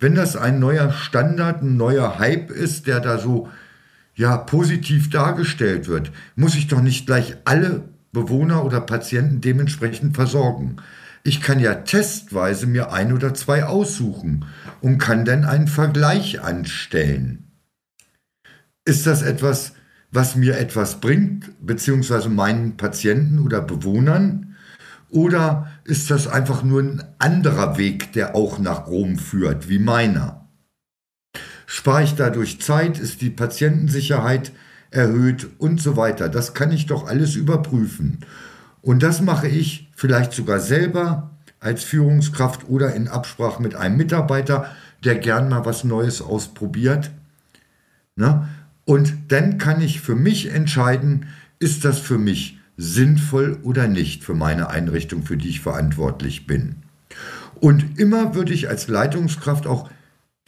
[0.00, 3.48] Wenn das ein neuer Standard, ein neuer Hype ist, der da so
[4.16, 7.84] ja positiv dargestellt wird, muss ich doch nicht gleich alle
[8.14, 10.76] Bewohner oder Patienten dementsprechend versorgen.
[11.22, 14.46] Ich kann ja testweise mir ein oder zwei aussuchen
[14.80, 17.50] und kann dann einen Vergleich anstellen.
[18.86, 19.72] Ist das etwas,
[20.10, 24.56] was mir etwas bringt, beziehungsweise meinen Patienten oder Bewohnern?
[25.08, 30.48] Oder ist das einfach nur ein anderer Weg, der auch nach Rom führt, wie meiner?
[31.66, 32.98] Spare ich dadurch Zeit?
[32.98, 34.52] Ist die Patientensicherheit
[34.94, 36.28] erhöht und so weiter.
[36.28, 38.20] Das kann ich doch alles überprüfen.
[38.80, 41.30] Und das mache ich vielleicht sogar selber
[41.60, 44.66] als Führungskraft oder in Absprache mit einem Mitarbeiter,
[45.02, 47.10] der gern mal was Neues ausprobiert.
[48.16, 48.48] Ne?
[48.84, 51.26] Und dann kann ich für mich entscheiden,
[51.58, 56.76] ist das für mich sinnvoll oder nicht für meine Einrichtung, für die ich verantwortlich bin.
[57.60, 59.88] Und immer würde ich als Leitungskraft auch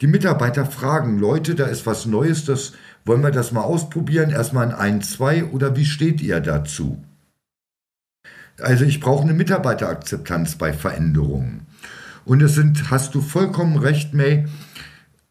[0.01, 2.73] die Mitarbeiter fragen, Leute, da ist was Neues, das
[3.07, 4.29] wollen wir das mal ausprobieren?
[4.29, 7.03] Erstmal ein 1, 2 oder wie steht ihr dazu?
[8.59, 11.67] Also ich brauche eine Mitarbeiterakzeptanz bei Veränderungen.
[12.25, 14.45] Und es sind, hast du vollkommen recht, May,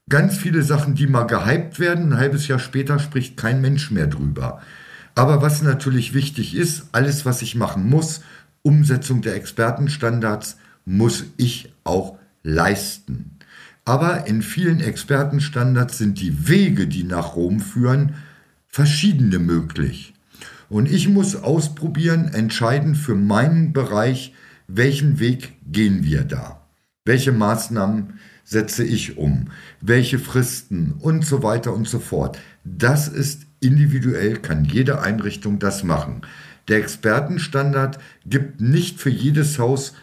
[0.08, 2.12] ganz viele Sachen, die mal gehypt werden.
[2.12, 4.62] Ein halbes Jahr später spricht kein Mensch mehr drüber.
[5.14, 8.22] Aber was natürlich wichtig ist, alles, was ich machen muss,
[8.62, 13.35] Umsetzung der Expertenstandards, muss ich auch leisten.
[13.86, 18.16] Aber in vielen Expertenstandards sind die Wege, die nach Rom führen,
[18.66, 20.12] verschiedene möglich.
[20.68, 24.34] Und ich muss ausprobieren, entscheiden für meinen Bereich,
[24.66, 26.66] welchen Weg gehen wir da?
[27.04, 29.50] Welche Maßnahmen setze ich um?
[29.80, 32.40] Welche Fristen und so weiter und so fort.
[32.64, 36.22] Das ist individuell, kann jede Einrichtung das machen.
[36.66, 39.94] Der Expertenstandard gibt nicht für jedes Haus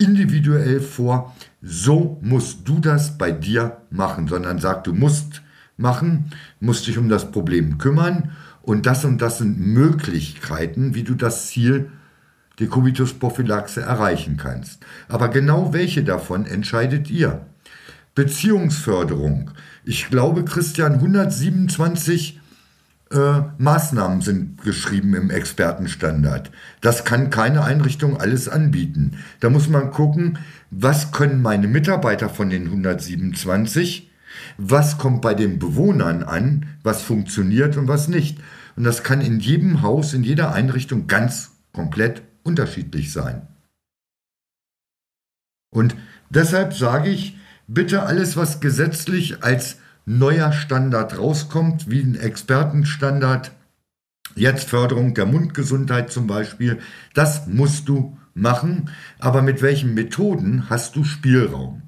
[0.00, 5.42] individuell vor, so musst du das bei dir machen, sondern sagt, du musst
[5.76, 8.32] machen, musst dich um das Problem kümmern
[8.62, 11.90] und das und das sind Möglichkeiten, wie du das Ziel
[12.58, 14.84] Dekubitusprophylaxe erreichen kannst.
[15.08, 17.46] Aber genau welche davon entscheidet ihr?
[18.14, 19.52] Beziehungsförderung.
[19.84, 22.39] Ich glaube, Christian, 127
[23.10, 26.50] äh, Maßnahmen sind geschrieben im Expertenstandard.
[26.80, 29.18] Das kann keine Einrichtung alles anbieten.
[29.40, 30.38] Da muss man gucken,
[30.70, 34.10] was können meine Mitarbeiter von den 127,
[34.58, 38.38] was kommt bei den Bewohnern an, was funktioniert und was nicht.
[38.76, 43.48] Und das kann in jedem Haus, in jeder Einrichtung ganz komplett unterschiedlich sein.
[45.70, 45.96] Und
[46.30, 47.36] deshalb sage ich,
[47.66, 53.52] bitte alles, was gesetzlich als neuer Standard rauskommt, wie ein Expertenstandard,
[54.34, 56.78] jetzt Förderung der Mundgesundheit zum Beispiel,
[57.14, 61.82] das musst du machen, aber mit welchen Methoden hast du Spielraum?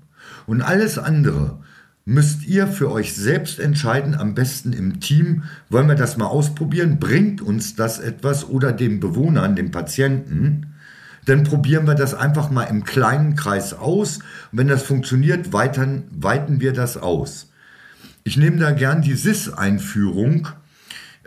[0.46, 1.60] Und alles andere
[2.04, 5.44] müsst ihr für euch selbst entscheiden, am besten im Team.
[5.68, 6.98] Wollen wir das mal ausprobieren?
[6.98, 10.74] Bringt uns das etwas oder den Bewohnern, den Patienten?
[11.26, 14.18] Dann probieren wir das einfach mal im kleinen Kreis aus.
[14.50, 17.51] Und wenn das funktioniert, weitern, weiten wir das aus.
[18.25, 20.49] Ich nehme da gern die SIS-Einführung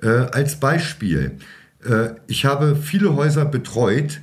[0.02, 1.38] äh, als Beispiel.
[1.84, 4.22] Äh, ich habe viele Häuser betreut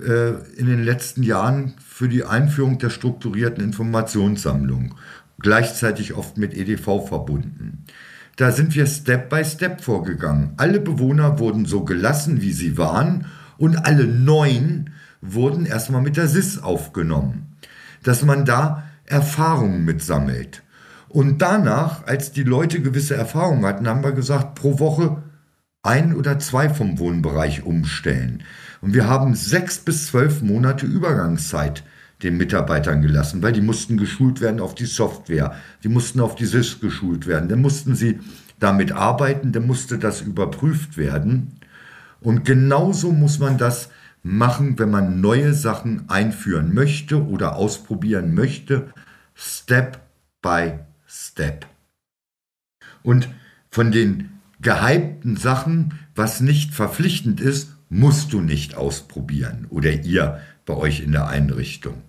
[0.00, 4.94] äh, in den letzten Jahren für die Einführung der strukturierten Informationssammlung
[5.40, 7.84] gleichzeitig oft mit EDV verbunden.
[8.36, 10.54] Da sind wir Step by Step vorgegangen.
[10.56, 16.26] Alle Bewohner wurden so gelassen, wie sie waren, und alle neun wurden erstmal mit der
[16.26, 17.56] SIS aufgenommen.
[18.02, 20.63] Dass man da Erfahrungen mitsammelt.
[21.14, 25.22] Und danach, als die Leute gewisse Erfahrungen hatten, haben wir gesagt, pro Woche
[25.80, 28.42] ein oder zwei vom Wohnbereich umstellen.
[28.80, 31.84] Und wir haben sechs bis zwölf Monate Übergangszeit
[32.24, 35.54] den Mitarbeitern gelassen, weil die mussten geschult werden auf die Software,
[35.84, 38.18] die mussten auf die SIS geschult werden, dann mussten sie
[38.58, 41.60] damit arbeiten, dann musste das überprüft werden.
[42.22, 43.88] Und genauso muss man das
[44.24, 48.88] machen, wenn man neue Sachen einführen möchte oder ausprobieren möchte,
[49.36, 50.00] Step
[50.42, 50.72] by
[51.14, 51.66] Step.
[53.04, 53.28] Und
[53.70, 60.74] von den gehypten Sachen, was nicht verpflichtend ist, musst du nicht ausprobieren oder ihr bei
[60.74, 62.02] euch in der Einrichtung.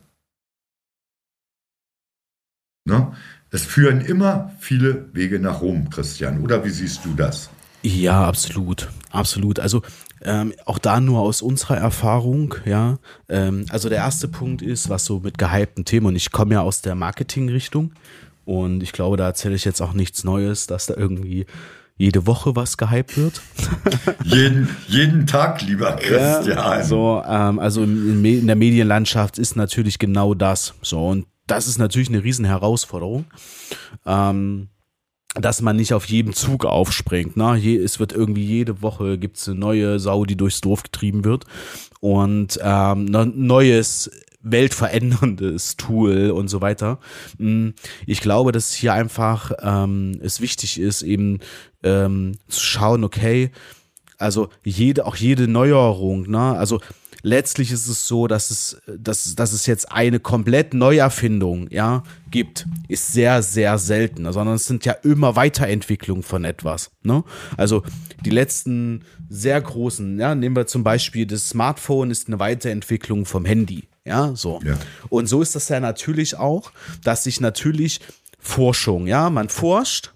[2.85, 3.13] Ne?
[3.51, 6.41] Es führen immer viele Wege nach Rom, Christian.
[6.41, 7.49] Oder wie siehst du das?
[7.83, 9.59] Ja, absolut, absolut.
[9.59, 9.83] Also
[10.23, 12.97] ähm, auch da nur aus unserer Erfahrung, ja.
[13.29, 16.61] Ähm, also der erste Punkt ist, was so mit gehypten Themen, und ich komme ja
[16.61, 17.93] aus der Marketing-Richtung
[18.45, 21.45] und ich glaube, da erzähle ich jetzt auch nichts Neues, dass da irgendwie
[21.97, 23.41] jede Woche was gehypt wird.
[24.23, 26.57] jeden, jeden Tag, lieber Christian.
[26.57, 30.73] Ja, so, ähm, also in, in der Medienlandschaft ist natürlich genau das.
[30.81, 33.25] So, und das ist natürlich eine riesen Herausforderung.
[34.05, 34.69] Ähm,
[35.35, 37.35] dass man nicht auf jedem Zug aufspringt.
[37.35, 37.55] Ne?
[37.57, 41.45] Je, es wird irgendwie jede Woche gibt's eine neue Sau, die durchs Dorf getrieben wird
[41.99, 44.09] und ähm, neues
[44.45, 46.99] weltveränderndes Tool und so weiter.
[47.37, 47.73] Hm,
[48.05, 51.39] ich glaube, dass hier einfach ähm, es wichtig ist, eben
[51.83, 53.51] ähm, zu schauen, okay,
[54.17, 56.55] also jede, auch jede Neuerung, ne?
[56.57, 56.79] Also
[57.21, 62.65] letztlich ist es so, dass es, dass, dass es jetzt eine komplett Neuerfindung, ja, gibt,
[62.87, 67.23] ist sehr, sehr selten, sondern es sind ja immer Weiterentwicklungen von etwas, ne?
[67.57, 67.83] Also
[68.23, 73.43] die letzten sehr großen, ja, nehmen wir zum Beispiel das Smartphone ist eine Weiterentwicklung vom
[73.43, 74.61] Handy, ja, so.
[74.63, 74.77] Ja.
[75.09, 76.71] Und so ist das ja natürlich auch,
[77.03, 77.99] dass sich natürlich
[78.39, 80.13] Forschung, ja, man forscht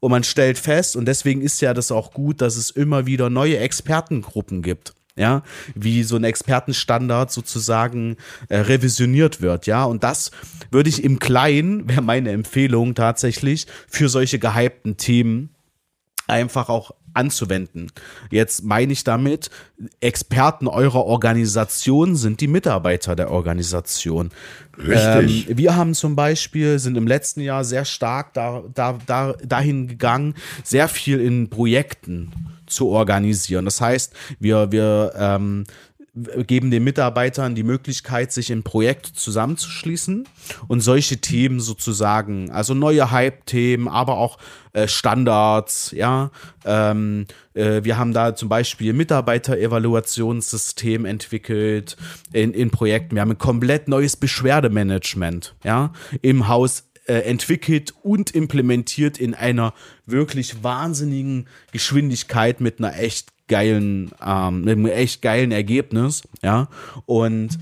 [0.00, 3.30] und man stellt fest, und deswegen ist ja das auch gut, dass es immer wieder
[3.30, 5.42] neue Expertengruppen gibt ja,
[5.74, 8.16] wie so ein Expertenstandard sozusagen
[8.48, 10.30] äh, revisioniert wird, ja, und das
[10.70, 15.50] würde ich im Kleinen, wäre meine Empfehlung tatsächlich, für solche gehypten Themen
[16.26, 17.90] einfach auch anzuwenden.
[18.30, 19.50] Jetzt meine ich damit,
[20.00, 24.30] Experten eurer Organisation sind die Mitarbeiter der Organisation.
[24.78, 25.50] Richtig.
[25.50, 29.88] Ähm, wir haben zum Beispiel, sind im letzten Jahr sehr stark da, da, da, dahin
[29.88, 32.32] gegangen, sehr viel in Projekten
[32.66, 33.64] zu organisieren.
[33.64, 35.64] Das heißt, wir, wir ähm,
[36.46, 40.26] geben den Mitarbeitern die Möglichkeit, sich im Projekt zusammenzuschließen
[40.66, 44.38] und solche Themen sozusagen, also neue Hype-Themen, aber auch
[44.72, 46.30] äh, Standards, ja.
[46.64, 51.98] Ähm, äh, wir haben da zum Beispiel Mitarbeiter-Evaluationssystem entwickelt
[52.32, 53.16] in, in Projekten.
[53.16, 55.92] Wir haben ein komplett neues Beschwerdemanagement, ja,
[56.22, 59.74] im Haus äh, entwickelt und implementiert in einer
[60.06, 66.68] wirklich wahnsinnigen Geschwindigkeit mit einer echt geilen, ähm, mit einem echt geilen Ergebnis, ja.
[67.06, 67.58] Und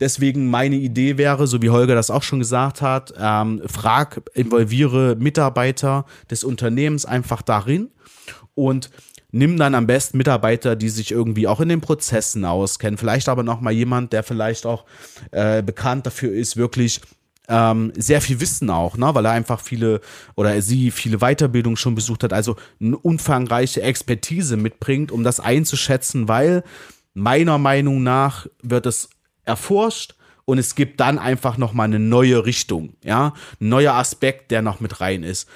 [0.00, 5.16] deswegen meine Idee wäre, so wie Holger das auch schon gesagt hat, ähm, frag, involviere
[5.16, 7.90] Mitarbeiter des Unternehmens einfach darin
[8.54, 8.90] und
[9.30, 12.98] nimm dann am besten Mitarbeiter, die sich irgendwie auch in den Prozessen auskennen.
[12.98, 14.84] Vielleicht aber noch mal jemand, der vielleicht auch
[15.30, 17.00] äh, bekannt dafür ist, wirklich
[17.48, 19.14] ähm, sehr viel Wissen auch, ne?
[19.14, 20.00] weil er einfach viele
[20.36, 26.28] oder sie viele Weiterbildungen schon besucht hat, also eine umfangreiche Expertise mitbringt, um das einzuschätzen,
[26.28, 26.62] weil
[27.14, 29.08] meiner Meinung nach wird es
[29.44, 34.50] erforscht und es gibt dann einfach noch mal eine neue Richtung, ja, ein neuer Aspekt,
[34.50, 35.48] der noch mit rein ist.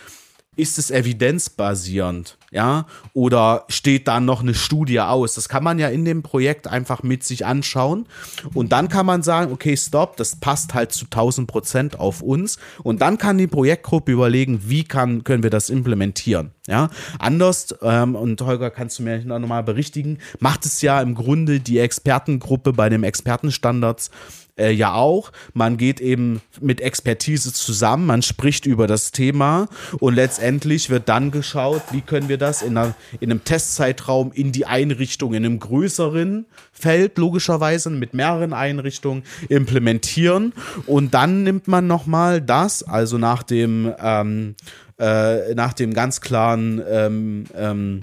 [0.56, 2.36] Ist es evidenzbasierend?
[2.52, 5.34] Ja, oder steht da noch eine Studie aus?
[5.34, 8.06] Das kann man ja in dem Projekt einfach mit sich anschauen
[8.54, 12.58] und dann kann man sagen, okay, stopp, das passt halt zu 1000 Prozent auf uns
[12.82, 16.90] und dann kann die Projektgruppe überlegen, wie kann, können wir das implementieren, ja.
[17.18, 21.78] Anders, ähm, und Holger, kannst du mir nochmal berichtigen, macht es ja im Grunde die
[21.78, 24.10] Expertengruppe bei dem Expertenstandards
[24.58, 25.32] äh, ja auch.
[25.54, 31.30] Man geht eben mit Expertise zusammen, man spricht über das Thema und letztendlich wird dann
[31.30, 35.58] geschaut, wie können wir das in, einer, in einem Testzeitraum in die Einrichtung, in einem
[35.58, 40.52] größeren Feld, logischerweise mit mehreren Einrichtungen implementieren.
[40.86, 44.54] Und dann nimmt man nochmal das, also nach dem, ähm,
[44.98, 48.02] äh, nach dem ganz klaren ähm, ähm,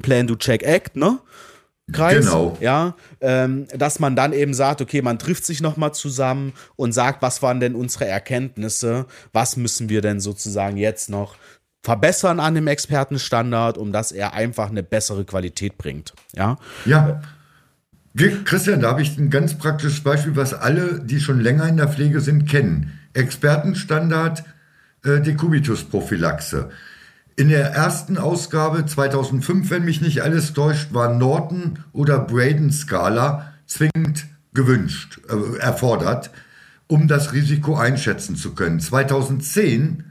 [0.00, 1.18] Plan to Check Act, ne?
[1.92, 2.56] Kreis, genau.
[2.60, 7.22] ja, ähm, dass man dann eben sagt, okay, man trifft sich nochmal zusammen und sagt,
[7.22, 11.36] was waren denn unsere Erkenntnisse, was müssen wir denn sozusagen jetzt noch
[11.82, 16.56] verbessern an dem Expertenstandard, um dass er einfach eine bessere Qualität bringt, ja.
[16.84, 17.20] Ja.
[18.14, 21.78] Wir, Christian, da habe ich ein ganz praktisches Beispiel, was alle, die schon länger in
[21.78, 22.98] der Pflege sind, kennen.
[23.14, 24.44] Expertenstandard
[25.04, 26.70] äh, Dekubitus-Prophylaxe.
[27.34, 34.26] In der ersten Ausgabe 2005, wenn mich nicht alles täuscht, war Norton oder Braden-Skala zwingend
[34.52, 36.30] gewünscht, äh, erfordert,
[36.88, 38.80] um das Risiko einschätzen zu können.
[38.80, 40.04] 2010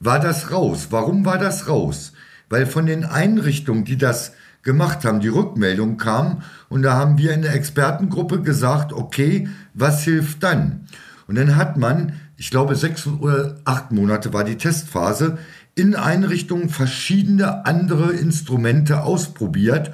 [0.00, 0.88] war das raus.
[0.90, 2.12] Warum war das raus?
[2.48, 7.32] Weil von den Einrichtungen, die das gemacht haben, die Rückmeldung kam und da haben wir
[7.32, 10.86] in der Expertengruppe gesagt, okay, was hilft dann?
[11.26, 15.38] Und dann hat man, ich glaube sechs oder acht Monate war die Testphase,
[15.74, 19.92] in Einrichtungen verschiedene andere Instrumente ausprobiert,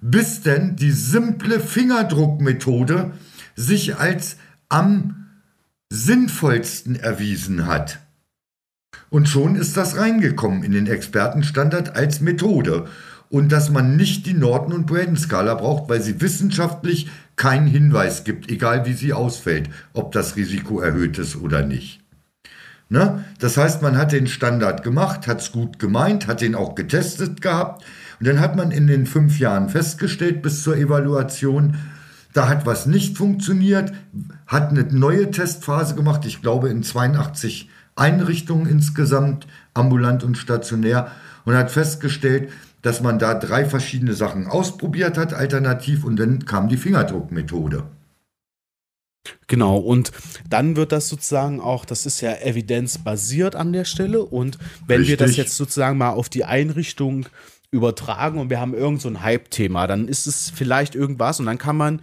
[0.00, 3.12] bis denn die simple Fingerdruckmethode
[3.56, 4.36] sich als
[4.68, 5.26] am
[5.88, 8.00] sinnvollsten erwiesen hat.
[9.10, 12.86] Und schon ist das reingekommen in den Expertenstandard als Methode.
[13.30, 18.50] Und dass man nicht die Norton- und Braden-Skala braucht, weil sie wissenschaftlich keinen Hinweis gibt,
[18.50, 22.03] egal wie sie ausfällt, ob das Risiko erhöht ist oder nicht.
[22.88, 23.24] Ne?
[23.38, 27.40] Das heißt, man hat den Standard gemacht, hat es gut gemeint, hat den auch getestet
[27.40, 27.84] gehabt.
[28.20, 31.76] Und dann hat man in den fünf Jahren festgestellt, bis zur Evaluation,
[32.32, 33.92] da hat was nicht funktioniert,
[34.46, 41.10] hat eine neue Testphase gemacht, ich glaube in 82 Einrichtungen insgesamt, ambulant und stationär,
[41.44, 42.50] und hat festgestellt,
[42.82, 47.84] dass man da drei verschiedene Sachen ausprobiert hat, alternativ, und dann kam die Fingerdruckmethode.
[49.46, 50.12] Genau, und
[50.48, 54.24] dann wird das sozusagen auch, das ist ja evidenzbasiert an der Stelle.
[54.24, 55.18] Und wenn Richtig.
[55.18, 57.26] wir das jetzt sozusagen mal auf die Einrichtung
[57.70, 61.58] übertragen und wir haben irgend so ein Hype-Thema, dann ist es vielleicht irgendwas und dann
[61.58, 62.00] kann man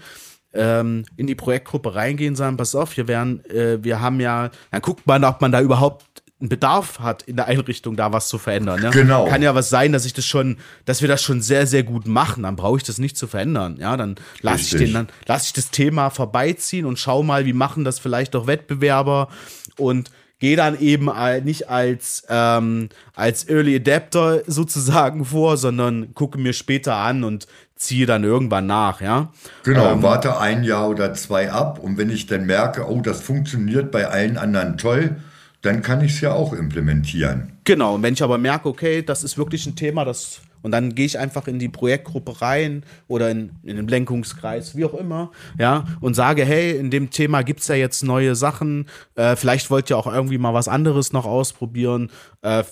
[0.54, 4.52] ähm, in die Projektgruppe reingehen und sagen, pass auf, wir werden, äh, wir haben ja,
[4.72, 8.28] dann guckt man, ob man da überhaupt einen Bedarf hat, in der Einrichtung da was
[8.28, 8.82] zu verändern.
[8.84, 8.90] Ja?
[8.90, 9.28] Genau.
[9.28, 12.08] Kann ja was sein, dass ich das schon, dass wir das schon sehr, sehr gut
[12.08, 12.44] machen.
[12.44, 13.78] Dann brauche ich das nicht zu verändern.
[13.80, 17.54] Ja, dann lasse ich den, dann lasse ich das Thema vorbeiziehen und schau mal, wie
[17.54, 19.30] machen das vielleicht auch Wettbewerber
[19.78, 21.10] und gehe dann eben
[21.44, 28.06] nicht als, ähm, als Early Adapter sozusagen vor, sondern gucke mir später an und ziehe
[28.06, 29.32] dann irgendwann nach, ja.
[29.64, 33.22] Genau, ähm, warte ein Jahr oder zwei ab und wenn ich dann merke, oh, das
[33.22, 35.18] funktioniert bei allen anderen toll,
[35.62, 37.54] dann kann ich es ja auch implementieren.
[37.64, 40.94] Genau, und wenn ich aber merke, okay, das ist wirklich ein Thema, das und dann
[40.94, 45.32] gehe ich einfach in die Projektgruppe rein oder in, in den Lenkungskreis, wie auch immer,
[45.58, 48.86] ja, und sage, hey, in dem Thema gibt es ja jetzt neue Sachen,
[49.16, 52.12] äh, vielleicht wollt ihr auch irgendwie mal was anderes noch ausprobieren.
[52.42, 52.64] Äh,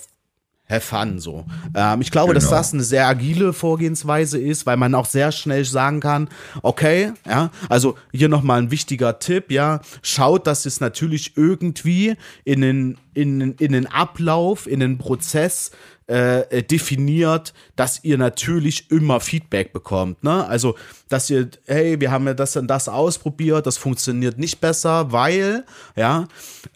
[0.70, 1.44] have fun so.
[1.74, 2.40] Ähm, ich glaube, genau.
[2.40, 6.28] dass das eine sehr agile Vorgehensweise ist, weil man auch sehr schnell sagen kann,
[6.62, 12.60] okay, ja, also hier nochmal ein wichtiger Tipp, ja, schaut, dass es natürlich irgendwie in
[12.60, 15.72] den, in, in den Ablauf, in den Prozess
[16.10, 20.24] äh, definiert, dass ihr natürlich immer Feedback bekommt.
[20.24, 20.44] Ne?
[20.44, 20.74] Also,
[21.08, 25.64] dass ihr, hey, wir haben ja das und das ausprobiert, das funktioniert nicht besser, weil,
[25.94, 26.26] ja,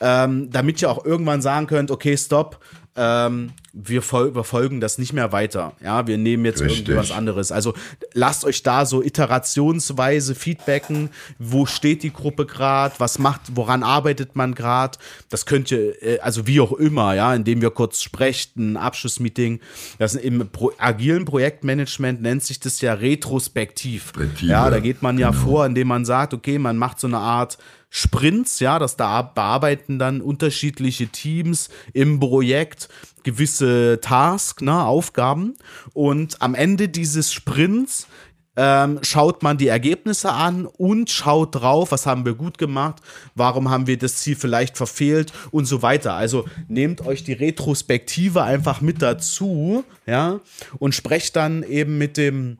[0.00, 2.60] ähm, damit ihr auch irgendwann sagen könnt, okay, stopp,
[2.96, 5.72] ähm, wir verfolgen das nicht mehr weiter.
[5.82, 6.80] Ja, wir nehmen jetzt Richtig.
[6.80, 7.50] irgendwie was anderes.
[7.50, 7.74] Also
[8.12, 11.10] lasst euch da so iterationsweise feedbacken.
[11.40, 12.94] Wo steht die Gruppe gerade?
[12.98, 14.98] Was macht, woran arbeitet man gerade?
[15.28, 19.60] Das könnt ihr, äh, also wie auch immer, ja, indem wir kurz sprechen, ein Abschlussmeeting.
[19.98, 24.12] Das im Pro agilen Projektmanagement nennt sich das ja retrospektiv.
[24.16, 25.42] Retive, ja, da geht man ja genau.
[25.42, 27.58] vor, indem man sagt, okay, man macht so eine Art
[27.96, 32.88] Sprints, ja, das da bearbeiten dann unterschiedliche Teams im Projekt
[33.22, 35.54] gewisse Tasks, ne, Aufgaben
[35.92, 38.08] und am Ende dieses Sprints
[38.56, 42.96] ähm, schaut man die Ergebnisse an und schaut drauf, was haben wir gut gemacht,
[43.36, 46.14] warum haben wir das Ziel vielleicht verfehlt und so weiter.
[46.14, 50.40] Also nehmt euch die Retrospektive einfach mit dazu, ja,
[50.80, 52.58] und sprecht dann eben mit dem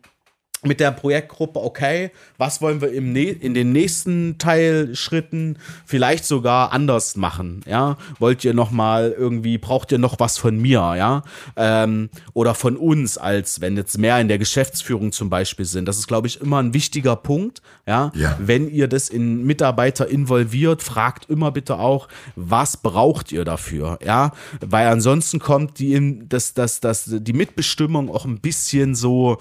[0.67, 7.17] mit der Projektgruppe, okay, was wollen wir im in den nächsten Teilschritten vielleicht sogar anders
[7.17, 7.97] machen, ja?
[8.19, 11.23] Wollt ihr noch mal irgendwie, braucht ihr noch was von mir, ja?
[11.57, 15.87] Ähm, oder von uns, als wenn jetzt mehr in der Geschäftsführung zum Beispiel sind.
[15.87, 18.11] Das ist, glaube ich, immer ein wichtiger Punkt, ja?
[18.15, 18.37] ja?
[18.41, 24.33] Wenn ihr das in Mitarbeiter involviert, fragt immer bitte auch, was braucht ihr dafür, ja?
[24.61, 29.39] Weil ansonsten kommt die, das, das, das, die Mitbestimmung auch ein bisschen so,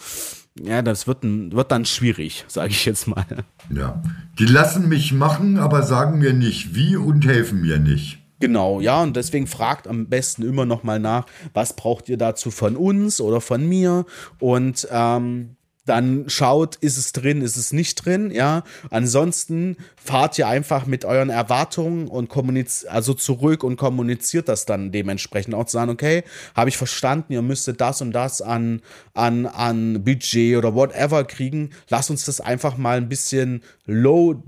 [0.60, 3.26] ja, das wird, wird dann schwierig, sage ich jetzt mal.
[3.74, 4.02] Ja,
[4.40, 8.20] die lassen mich machen, aber sagen mir nicht wie und helfen mir nicht.
[8.40, 12.52] Genau, ja, und deswegen fragt am besten immer noch mal nach, was braucht ihr dazu
[12.52, 14.06] von uns oder von mir
[14.40, 15.56] und ähm,
[15.86, 18.64] dann schaut, ist es drin, ist es nicht drin, ja.
[18.90, 24.92] Ansonsten fahrt ihr einfach mit euren Erwartungen und kommuniziert, also zurück und kommuniziert das dann
[24.92, 26.24] dementsprechend auch zu sagen, okay,
[26.56, 28.82] habe ich verstanden, ihr müsstet das und das an,
[29.14, 31.72] an, an Budget oder whatever kriegen.
[31.90, 34.42] Lasst uns das einfach mal ein bisschen low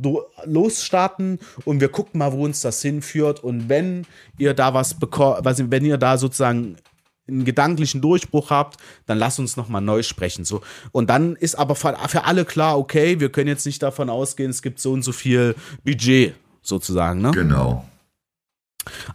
[0.45, 3.43] losstarten und wir gucken mal, wo uns das hinführt.
[3.43, 4.05] Und wenn
[4.38, 6.77] ihr da was bekommt, wenn ihr da sozusagen
[7.28, 10.45] einen gedanklichen Durchbruch habt, dann lasst uns nochmal neu sprechen.
[10.45, 10.61] So.
[10.91, 14.61] Und dann ist aber für alle klar, okay, wir können jetzt nicht davon ausgehen, es
[14.61, 17.21] gibt so und so viel Budget sozusagen.
[17.21, 17.32] Ne?
[17.32, 17.86] Genau.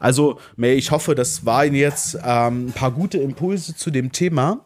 [0.01, 4.65] Also, May, ich hoffe, das waren jetzt ähm, ein paar gute Impulse zu dem Thema.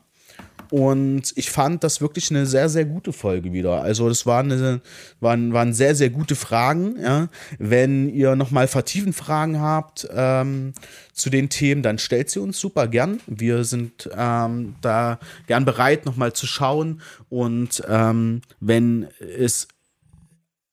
[0.75, 3.81] Und ich fand das wirklich eine sehr, sehr gute Folge wieder.
[3.83, 4.81] Also das waren, eine,
[5.21, 6.97] waren, waren sehr, sehr gute Fragen.
[7.01, 7.29] Ja.
[7.61, 10.73] Wenn ihr nochmal vertiefend Fragen habt ähm,
[11.13, 13.21] zu den Themen, dann stellt sie uns super gern.
[13.29, 17.01] Wir sind ähm, da gern bereit, nochmal zu schauen.
[17.29, 19.69] Und ähm, wenn es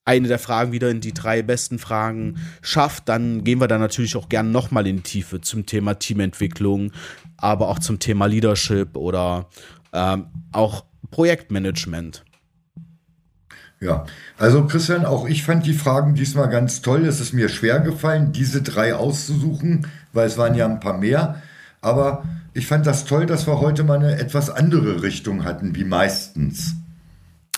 [0.04, 4.16] eine der Fragen wieder in die drei besten Fragen schafft, dann gehen wir da natürlich
[4.16, 6.90] auch gern nochmal in die Tiefe zum Thema Teamentwicklung,
[7.36, 9.48] aber auch zum Thema Leadership oder
[9.92, 12.24] ähm, auch Projektmanagement.
[13.80, 14.06] Ja,
[14.38, 17.04] also Christian, auch ich fand die Fragen diesmal ganz toll.
[17.04, 21.42] Es ist mir schwer gefallen, diese drei auszusuchen, weil es waren ja ein paar mehr.
[21.80, 22.22] Aber
[22.54, 26.76] ich fand das toll, dass wir heute mal eine etwas andere Richtung hatten, wie meistens.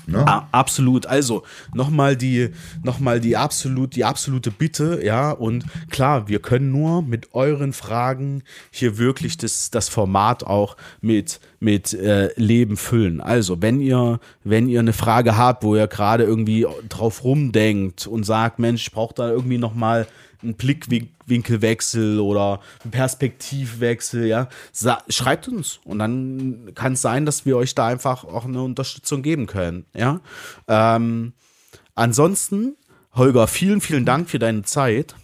[0.06, 0.24] Ne?
[0.52, 1.06] Absolut.
[1.06, 1.42] Also
[1.74, 2.50] nochmal die,
[2.82, 5.30] noch die absolut, die absolute Bitte, ja.
[5.30, 11.40] Und klar, wir können nur mit euren Fragen hier wirklich das, das Format auch mit,
[11.60, 13.20] mit äh, Leben füllen.
[13.20, 18.24] Also, wenn ihr, wenn ihr eine Frage habt, wo ihr gerade irgendwie drauf rumdenkt und
[18.24, 20.06] sagt, Mensch, ich brauche da irgendwie nochmal
[20.44, 24.48] einen Blickwinkelwechsel oder einen Perspektivwechsel, ja,
[25.08, 29.22] schreibt uns und dann kann es sein, dass wir euch da einfach auch eine Unterstützung
[29.22, 30.20] geben können, ja.
[30.68, 31.32] Ähm,
[31.94, 32.76] ansonsten,
[33.14, 35.14] Holger, vielen, vielen Dank für deine Zeit.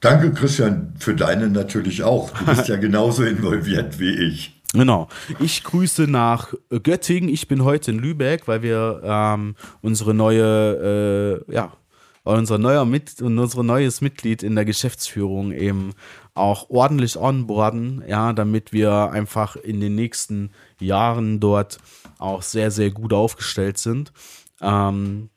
[0.00, 2.30] Danke, Christian, für deine natürlich auch.
[2.30, 4.54] Du bist ja genauso involviert wie ich.
[4.74, 5.08] Genau.
[5.38, 7.28] Ich grüße nach Göttingen.
[7.28, 11.72] Ich bin heute in Lübeck, weil wir ähm, unsere neue, äh, ja,
[12.24, 15.92] unser neuer Mit und unser neues Mitglied in der Geschäftsführung eben
[16.34, 20.50] auch ordentlich onboarden, ja, damit wir einfach in den nächsten
[20.80, 21.78] Jahren dort
[22.18, 24.12] auch sehr, sehr gut aufgestellt sind.
[24.60, 25.30] Ähm,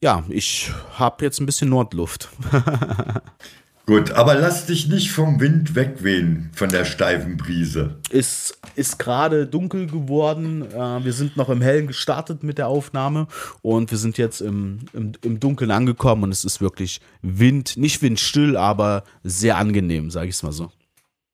[0.00, 2.28] ja, ich habe jetzt ein bisschen Nordluft.
[3.86, 7.98] Gut, aber lass dich nicht vom Wind wegwehen, von der steifen Brise.
[8.08, 10.62] Ist, ist gerade dunkel geworden.
[10.72, 13.26] Äh, wir sind noch im Hellen gestartet mit der Aufnahme
[13.60, 18.00] und wir sind jetzt im, im, im Dunkeln angekommen und es ist wirklich Wind, nicht
[18.00, 20.72] windstill, aber sehr angenehm, sage ich es mal so.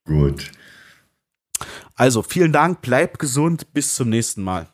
[0.05, 0.51] Gut.
[1.95, 4.67] Also vielen Dank, bleibt gesund, bis zum nächsten Mal.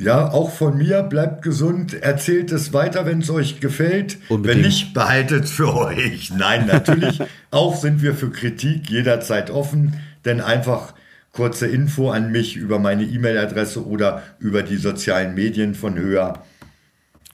[0.00, 4.16] Ja, auch von mir, bleibt gesund, erzählt es weiter, wenn es euch gefällt.
[4.30, 4.56] Unbedingt.
[4.56, 6.32] Wenn nicht, behaltet es für euch.
[6.34, 7.20] Nein, natürlich,
[7.50, 10.94] auch sind wir für Kritik jederzeit offen, denn einfach
[11.32, 16.42] kurze Info an mich über meine E-Mail-Adresse oder über die sozialen Medien von Höher.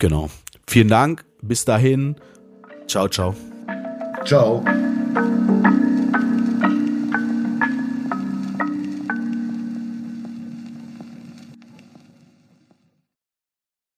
[0.00, 0.28] Genau.
[0.66, 2.16] Vielen Dank, bis dahin.
[2.88, 3.36] Ciao, ciao.
[4.24, 4.64] Ciao.